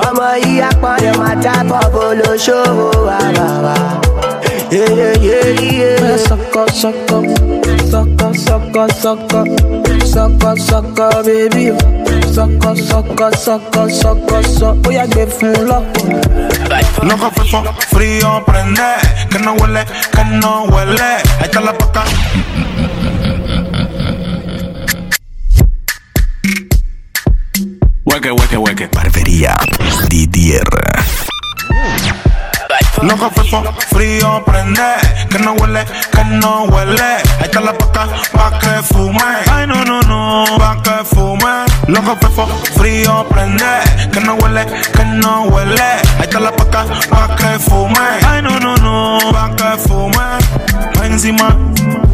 ọmọ 0.07 0.27
yìí 0.43 0.61
apọ̀lẹ̀ 0.69 1.13
máa 1.19 1.35
tábọ̀ 1.43 1.83
bó 1.93 2.03
ló 2.19 2.31
ṣòwò 2.45 2.87
wà 3.07 3.17
wà 3.37 3.47
wà. 3.65 3.75
Man, 6.01 6.17
suck 6.27 6.55
up, 6.61 6.69
suck 6.81 7.11
up, 7.11 7.25
suck 7.91 8.21
up, 10.45 10.57
suck 10.59 10.99
up, 10.99 11.25
up, 12.37 13.35
suck 13.35 14.31
up. 14.31 14.87
Oh 14.87 14.91
yeah, 14.91 15.07
give 15.07 15.33
fun 15.33 15.53
lọ́pọ̀. 15.69 16.61
Loco 17.03 17.29
fefo, 17.31 17.59
frío 17.91 18.43
prende, 18.45 18.89
que 19.29 19.39
no 19.39 19.53
huele, 19.53 19.83
que 20.15 20.23
no 20.41 20.63
huele. 20.71 21.11
Ahí 21.39 21.45
está 21.45 21.59
la 21.61 21.73
paca. 21.73 22.03
Hueque, 28.05 28.31
hueque, 28.31 28.57
hueque. 28.57 28.87
Barbería 28.95 29.57
DDR. 30.09 30.75
Loco 33.01 33.29
fefo, 33.31 33.63
frío 33.89 34.43
prende, 34.45 34.89
que 35.29 35.39
no 35.39 35.53
huele, 35.53 35.83
que 36.13 36.23
no 36.25 36.63
huele. 36.65 37.11
Ahí 37.39 37.45
está 37.45 37.61
la 37.61 37.73
paca, 37.73 38.07
pa' 38.31 38.59
que 38.59 38.83
fume. 38.93 39.31
Ay, 39.51 39.65
no, 39.67 39.83
no, 39.85 40.01
no, 40.01 40.45
pa' 40.57 40.81
que 40.83 41.03
fume. 41.05 41.70
Loco 41.91 42.15
fefo, 42.21 42.47
frío 42.77 43.25
prende, 43.27 43.65
que 44.13 44.21
no 44.21 44.35
huele, 44.35 44.65
que 44.65 45.03
no 45.03 45.43
huele. 45.43 45.81
Ahí 45.81 46.21
está 46.21 46.39
la 46.39 46.55
paca, 46.55 46.85
pa' 47.09 47.35
que 47.35 47.59
fume. 47.59 47.99
Ay, 48.25 48.41
no, 48.41 48.57
no, 48.61 48.77
no, 48.77 49.17
pa' 49.33 49.53
que 49.57 49.77
fume. 49.77 50.15
Pa' 50.93 51.05
encima, 51.07 51.49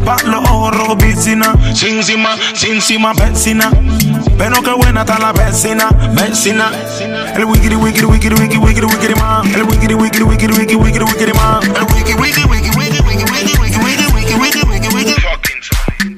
pa' 0.04 0.16
los 0.24 0.50
ojos 0.50 0.76
rojos, 0.76 0.96
piscina. 0.96 1.54
Sin 1.76 1.98
encima, 1.98 2.36
sin 2.54 2.74
encima, 2.74 3.12
vecina. 3.12 3.70
Pero 4.36 4.60
qué 4.64 4.72
buena 4.72 5.02
está 5.02 5.16
la 5.20 5.30
vecina, 5.32 5.90
vecina. 6.10 6.72
El 7.36 7.44
wiggity, 7.44 7.76
wiggity, 7.76 8.04
wiggity, 8.04 8.34
wiggity, 8.34 8.58
wiggity, 8.58 8.86
wiggity 8.86 9.14
man. 9.14 9.46
El 9.54 9.62
wiggity, 9.62 9.94
wiggity, 9.94 10.24
wiggity, 10.24 10.54
wiggity, 10.54 10.74
wiggity, 10.74 11.04
wiggity 11.04 11.32
man. 11.34 11.62
El 11.76 11.86
wiggity, 11.86 12.14
wiggity, 12.14 12.42
wiggity, 12.48 12.76
wiggity, 12.76 13.00
wiggity, 13.06 13.28
wiggity, 13.30 13.78
wiggity, 13.78 14.06
wiggity, 14.10 14.34
wiggity, 14.40 14.64
wiggity, 14.66 14.88
wiggity. 14.92 15.22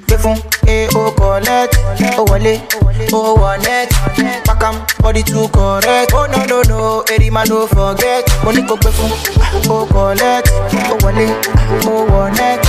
Gbé 0.07 0.18
fún 0.18 0.37
e 0.37 0.60
o 0.94 1.11
collect, 1.12 1.76
oh, 2.18 2.22
o 2.22 2.24
wọlé, 2.26 2.61
o 3.12 3.16
oh, 3.16 3.37
wọnet, 3.40 3.88
pakam 4.46 4.74
body 5.03 5.22
too 5.22 5.48
correct. 5.48 6.12
Oh 6.14 6.26
no 6.26 6.44
no 6.46 6.62
no, 6.68 7.03
eri 7.12 7.31
ma 7.31 7.44
no 7.44 7.66
forget. 7.66 8.24
Mo 8.44 8.53
ní 8.53 8.62
kò 8.68 8.76
gbé 8.76 8.90
fún 8.90 9.11
o 9.70 9.87
collect, 9.87 10.48
o 10.90 10.96
wọlé, 11.03 11.26
o 11.87 12.07
wọnet, 12.12 12.61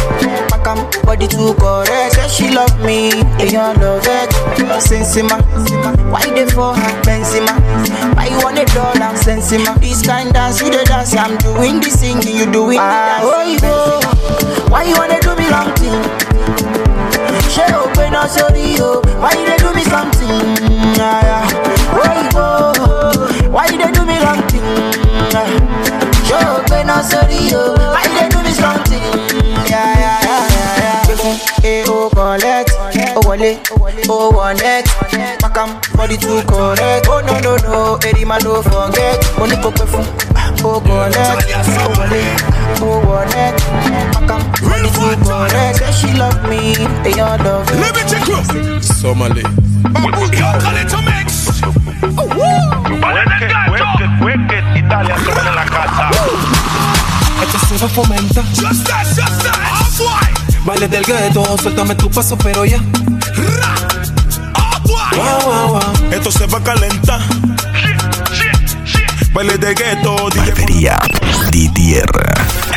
pakam 0.49 0.77
body 1.05 1.27
too 1.27 1.53
correct. 1.55 2.13
Say 2.15 2.27
she 2.29 2.51
love 2.51 2.77
me, 2.85 3.09
èèyàn 3.39 3.81
love 3.81 4.07
it. 4.07 4.29
Sensima, 4.81 5.37
why 6.11 6.25
dey 6.35 6.45
for 6.45 6.73
her 6.75 7.01
Benzema? 7.03 7.53
Why 8.15 8.27
you 8.27 8.37
want 8.43 8.57
a 8.59 8.65
dollar 8.73 9.13
Sensima? 9.15 9.79
This 9.79 10.01
kind 10.05 10.33
dance 10.33 10.61
you 10.61 10.69
dey 10.71 10.83
dance, 10.85 11.15
I'm 11.15 11.37
doing 11.37 11.79
the 11.79 11.89
singing, 11.89 12.35
you 12.37 12.45
doing 12.51 12.77
the 12.77 12.83
ah, 12.83 13.21
dance. 13.21 13.61
Oh, 13.63 14.00
Why 19.21 19.31
you 19.37 19.45
they 19.45 19.57
do 19.57 19.73
me 19.73 19.83
something? 19.83 20.27
Yeah, 20.97 21.45
Why 21.93 22.29
why 23.49 23.65
you 23.67 23.77
they 23.77 23.91
do 23.91 24.05
me 24.05 24.17
wrong 24.19 24.41
thing? 24.49 24.65
Yo, 26.29 26.39
when 26.69 26.89
I 26.89 27.01
sorry 27.01 27.49
yo, 27.51 27.75
why 27.75 28.03
you 28.09 28.15
they 28.19 28.29
do 28.29 28.41
me 28.43 28.51
something? 28.51 29.01
Yeah, 29.69 29.93
yeah, 30.03 30.19
yeah, 30.23 30.47
yeah, 30.49 31.05
yeah. 31.07 31.61
Hey, 31.61 31.83
oh, 31.87 32.09
collect, 32.09 32.71
oh, 33.15 33.21
wallet, 33.27 33.69
oh, 34.09 34.31
wallet. 34.31 34.87
Oh 36.11 37.23
no 37.25 37.39
no 37.39 37.55
no, 37.55 37.95
any 38.05 38.25
man 38.25 38.41
no 38.43 38.61
forget. 38.61 39.15
Money 39.39 39.55
ah, 39.55 39.61
oh 40.61 40.81
oh 40.83 40.83
oh 40.83 41.09
she 45.93 46.11
love 46.17 46.43
me, 46.49 46.75
they 47.03 47.17
all 47.21 47.37
love 47.39 47.65
me. 47.71 47.77
Somali. 48.81 49.41
Yo, 49.41 49.47
Calito 50.59 51.01
Mix. 51.01 51.61
Oh, 52.17 52.27
woo. 52.27 52.99
Italia 54.75 55.15
sobre 55.23 55.51
la 55.55 55.63
casa. 55.65 56.09
Este 57.41 57.57
fomenta. 57.87 58.43
Just 58.53 58.83
that, 58.85 59.07
just 59.15 59.43
that. 59.43 59.57
white 59.97 60.41
Vale 60.65 60.87
del 60.89 61.03
gueto, 61.03 61.57
suéltame 61.57 61.95
tu 61.95 62.09
paso, 62.09 62.37
pero 62.37 62.65
ya. 62.65 62.79
se 66.31 66.45
va 66.47 66.57
a 66.57 66.63
calentar. 66.63 67.21
Baile 69.33 69.57
de. 69.57 69.71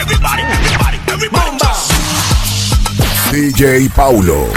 Everybody, 0.00 0.42
everybody, 0.42 0.98
everybody. 1.08 1.50
DJ 3.30 3.88
Paulo, 3.94 4.48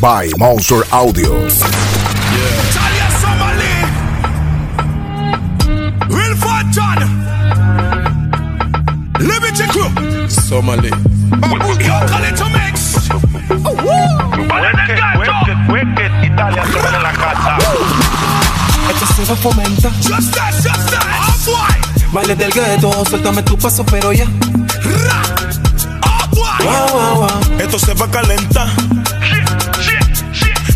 by 0.00 0.30
Monster 0.38 0.82
Audio. 0.92 1.48
Somali, 10.48 10.90
Somali. 11.70 12.47
Se 19.28 19.34
va 19.34 19.34
a 19.34 19.42
fomentar. 19.42 19.92
Just 20.00 20.32
that, 20.34 20.54
just 20.54 20.90
that. 20.90 21.04
Oh 21.20 21.34
boy. 21.44 22.12
Baile 22.12 22.34
del 22.34 22.50
gueto, 22.50 23.04
suéltame 23.04 23.42
tu 23.42 23.58
paso, 23.58 23.84
pero 23.84 24.12
ya. 24.12 24.24
Oh 26.02 26.28
boy. 26.30 26.64
Wow, 26.64 26.88
wow, 26.92 27.14
wow. 27.20 27.60
Esto 27.60 27.78
se 27.78 27.94
va 27.94 28.06
a 28.06 28.10
calentar. 28.10 28.68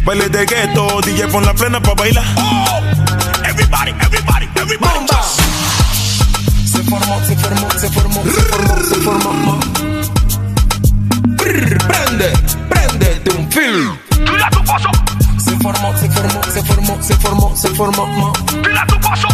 Baile 0.04 0.28
de 0.28 0.44
gueto, 0.44 1.00
DJ 1.00 1.28
pon 1.28 1.44
la 1.44 1.54
plena 1.54 1.80
pa' 1.80 1.94
bailar. 1.94 2.24
Oh. 2.36 2.80
Everybody, 3.44 3.92
everybody, 4.00 4.48
everybody. 4.56 4.98
Bomba. 4.98 5.22
Se 6.64 6.82
formó, 6.82 7.20
se 7.26 7.36
formó, 7.36 7.70
se 7.78 7.88
formó, 7.88 8.22
se 8.24 8.30
formó, 8.30 8.76
se 8.88 8.94
formó. 9.00 9.60
Brr, 11.36 11.78
prende, 11.86 12.32
prende 12.68 13.20
de 13.24 13.30
un 13.30 13.50
film. 13.50 13.96
Tira 14.24 14.50
tu 14.50 14.64
paso. 14.64 14.90
Se 15.52 15.58
formó, 15.58 15.94
se 15.98 16.10
formó, 16.10 16.42
se 16.44 16.62
formó, 16.62 17.02
se 17.02 17.14
formó, 17.16 17.56
se 17.56 17.68
formó. 17.68 18.32
Tira 18.62 18.86
tu 18.86 18.98
paso. 19.00 19.28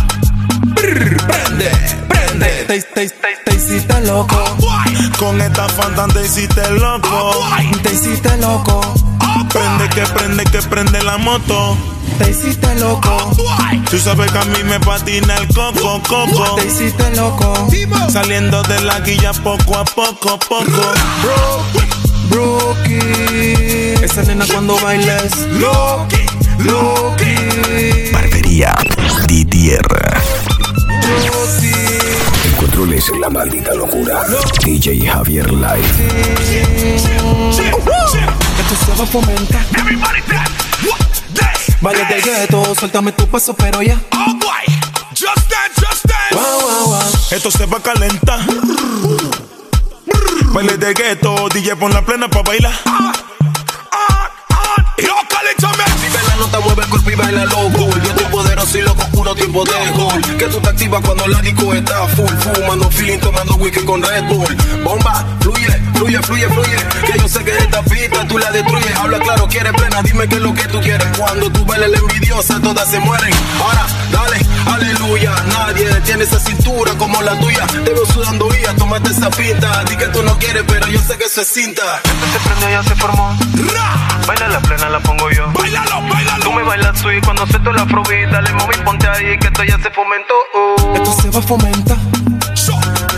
Prende, 0.74 1.70
prende. 2.08 2.64
Te, 2.66 2.82
te, 2.82 3.08
te, 3.08 3.36
te 3.44 3.54
hiciste 3.54 4.00
loco. 4.00 4.44
Con 5.16 5.40
esta 5.40 5.68
fanta 5.68 6.08
te 6.08 6.26
hiciste 6.26 6.70
loco. 6.72 7.46
Te 7.84 7.94
hiciste 7.94 8.36
loco. 8.38 8.80
Prende 9.52 9.88
que 9.90 10.02
prende 10.06 10.44
que 10.46 10.60
prende 10.62 11.04
la 11.04 11.18
moto. 11.18 11.76
Te 12.18 12.32
hiciste 12.32 12.74
loco. 12.80 13.16
Tú 13.88 13.98
sabes 14.00 14.32
que 14.32 14.38
a 14.38 14.44
mí 14.46 14.64
me 14.64 14.80
patina 14.80 15.36
el 15.36 15.46
coco, 15.54 16.02
coco. 16.08 16.56
Te 16.56 16.66
hiciste 16.66 17.14
loco. 17.14 17.68
Saliendo 18.10 18.60
de 18.64 18.80
la 18.80 18.98
guilla 19.00 19.32
poco 19.34 19.76
a 19.78 19.84
poco, 19.84 20.36
poco. 20.36 20.92
Brookie. 22.28 23.87
Esa 24.10 24.22
nena 24.22 24.46
cuando 24.46 24.78
bailes. 24.78 25.36
Loki, 25.60 26.24
Loki. 26.60 28.10
Barbería 28.10 28.74
Didier. 29.26 29.82
Loki. 31.26 31.72
El 32.46 32.56
control 32.56 32.94
es 32.94 33.04
la 33.20 33.28
maldita 33.28 33.74
locura. 33.74 34.24
DJ 34.64 35.06
Javier 35.06 35.52
Live. 35.52 35.84
Esto 37.50 38.76
se 38.86 38.92
va 38.96 39.04
a 39.04 39.06
fomentar. 39.06 39.60
Everybody. 39.76 40.20
What? 40.88 40.98
Dance. 41.34 41.76
Baile 41.82 42.06
del 42.06 42.22
gueto, 42.22 42.74
suéltame 42.74 43.12
tu 43.12 43.26
paso, 43.26 43.52
pero 43.52 43.82
ya. 43.82 44.00
Oh 44.12 44.34
boy. 44.36 44.64
Just 45.10 45.50
dance, 45.50 45.74
just 45.76 46.06
dance. 46.06 46.34
Wow, 46.34 46.60
wow, 46.62 46.86
wow. 46.92 47.12
Esto 47.30 47.50
se 47.50 47.66
va 47.66 47.76
a 47.76 47.82
calentar. 47.82 48.40
Baile 50.54 50.78
de 50.78 50.94
gueto, 50.94 51.48
DJ 51.52 51.76
pon 51.76 51.92
la 51.92 52.00
plena 52.00 52.26
pa' 52.28 52.42
bailar. 52.42 52.72
Yo, 52.86 53.37
mix. 55.66 56.00
Vive 56.00 56.22
la 56.28 56.36
nota, 56.36 56.60
mueve 56.60 56.82
el 56.82 56.88
cuerpo 56.88 57.10
y 57.10 57.14
baila 57.14 57.44
loco. 57.46 57.90
Yo 58.02 58.10
estoy 58.10 58.26
poderoso 58.26 58.78
y 58.78 58.82
loco, 58.82 59.04
puro 59.12 59.34
tiempo 59.34 59.64
de 59.64 59.90
gol. 59.92 60.20
Que 60.38 60.46
tú 60.46 60.60
te 60.60 60.68
activas 60.68 61.00
cuando 61.04 61.26
la 61.26 61.40
disco 61.40 61.74
está 61.74 62.06
full. 62.08 62.30
Fumando 62.54 62.90
feeling, 62.90 63.18
tomando 63.18 63.54
whisky 63.56 63.84
con 63.84 64.02
Red 64.02 64.24
Bull. 64.24 64.56
Bomba, 64.84 65.24
fluye, 65.40 65.82
fluye, 65.94 66.22
fluye, 66.22 66.48
fluye. 66.48 66.76
Que 67.06 67.18
yo 67.18 67.28
sé 67.28 67.44
que 67.44 67.56
esta 67.56 67.82
pista 67.82 68.26
tú 68.28 68.38
la 68.38 68.50
destruyes. 68.50 68.96
Habla 68.96 69.18
claro, 69.18 69.48
quieres 69.48 69.72
plena, 69.72 70.02
dime 70.02 70.28
qué 70.28 70.36
es 70.36 70.42
lo 70.42 70.54
que 70.54 70.64
tú 70.68 70.80
quieres. 70.80 71.06
Cuando 71.18 71.50
tú 71.50 71.64
bailes 71.64 71.90
la 71.90 71.98
envidiosa, 71.98 72.60
todas 72.60 72.88
se 72.88 73.00
mueren. 73.00 73.34
Ahora, 73.60 73.86
dale, 74.12 74.38
aleluya. 74.66 75.34
Nadie 75.46 75.88
tiene 76.02 76.24
esa 76.24 76.38
cintura 76.38 76.92
como 76.94 77.22
la 77.22 77.38
tuya. 77.38 77.66
Te 77.66 77.92
veo 77.92 78.06
sudando 78.06 78.48
y 78.54 78.76
tómate 78.78 79.10
esa 79.10 79.30
pinta. 79.30 79.84
Di 79.84 79.96
que 79.96 80.06
tú 80.06 80.22
no 80.22 80.38
quieres, 80.38 80.64
pero 80.66 80.86
yo 80.88 81.00
sé 81.00 81.16
que 81.18 81.24
eso 81.24 81.40
es 81.42 81.48
cinta. 81.48 81.82
Esto 82.04 82.26
se 82.32 82.48
prendió, 82.48 82.70
ya 82.70 82.82
se 82.82 82.94
formó. 82.96 83.36
Baila 84.26 84.48
la 84.48 84.60
plena, 84.60 84.88
la 84.90 85.00
pongo 85.00 85.30
yo. 85.30 85.50
Bailalo, 85.52 86.02
bailalo. 86.02 86.44
Tú 86.44 86.52
me 86.52 86.62
bailas 86.62 86.98
sweet 86.98 87.24
cuando 87.24 87.46
suelto 87.46 87.72
la 87.72 87.86
frubí. 87.86 88.26
Dale, 88.30 88.52
mami, 88.52 88.76
ponte 88.84 89.08
ahí 89.08 89.38
que 89.38 89.46
esto 89.46 89.64
ya 89.64 89.78
se 89.78 89.90
fomentó. 89.90 90.34
Oh. 90.54 90.94
Esto 90.94 91.22
se 91.22 91.30
va 91.30 91.38
a 91.38 91.42
fomentar. 91.42 91.98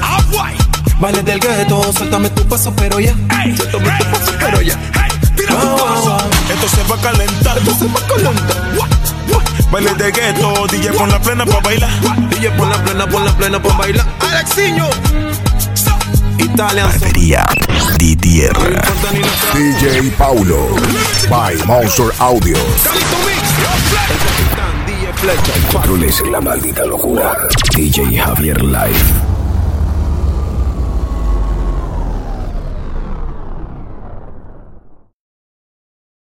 Ah, 0.03 0.19
boy. 0.31 0.53
Baile 1.01 1.23
del 1.23 1.41
gueto, 1.41 1.93
suéltame 1.93 2.31
tu 2.31 2.47
paso, 2.47 2.73
pero 2.77 3.01
ya. 3.01 3.15
Hey, 3.31 3.57
Suéltame 3.57 3.91
tu 3.99 4.11
paso, 4.11 4.33
pero 4.39 4.61
ya. 4.61 4.79
Hey, 4.95 5.11
tira 5.35 5.55
tu 5.55 5.67
wow, 5.67 5.79
paso. 5.79 6.31
Esto 6.53 6.69
se 6.69 6.83
va 6.85 6.97
a 6.97 7.01
calentar. 7.01 7.59
Esto 7.59 7.75
se 7.75 7.87
va 7.87 8.01
a 8.01 8.07
calentar. 8.07 8.57
What? 8.77 9.00
What? 9.71 9.83
Baile 9.83 9.95
de 9.95 10.11
gueto, 10.11 10.67
DJ 10.67 10.91
pon 10.97 11.09
la 11.09 11.21
plena 11.21 11.45
pa' 11.45 11.61
bailar. 11.61 11.91
DJ, 12.31 12.51
pon 12.57 12.69
la 12.69 12.83
plena, 12.83 13.07
pon 13.07 13.25
la 13.25 13.33
plena, 13.33 13.63
pon 13.63 13.77
baila. 13.77 14.05
Alexiño. 14.21 14.89
Italian. 16.39 16.89
Barbería. 16.89 17.47
DJ 17.99 18.51
Paulo. 20.19 20.69
By 21.29 21.57
Monster 21.67 22.13
Audio. 22.19 22.57
DJ 24.87 25.13
Flecha. 25.15 25.55
El 25.55 25.73
control 25.73 26.05
es 26.05 26.21
la 26.23 26.41
maldita 26.41 26.85
locura. 26.85 27.37
DJ 27.75 28.19
Javier 28.19 28.63
Live. 28.63 29.30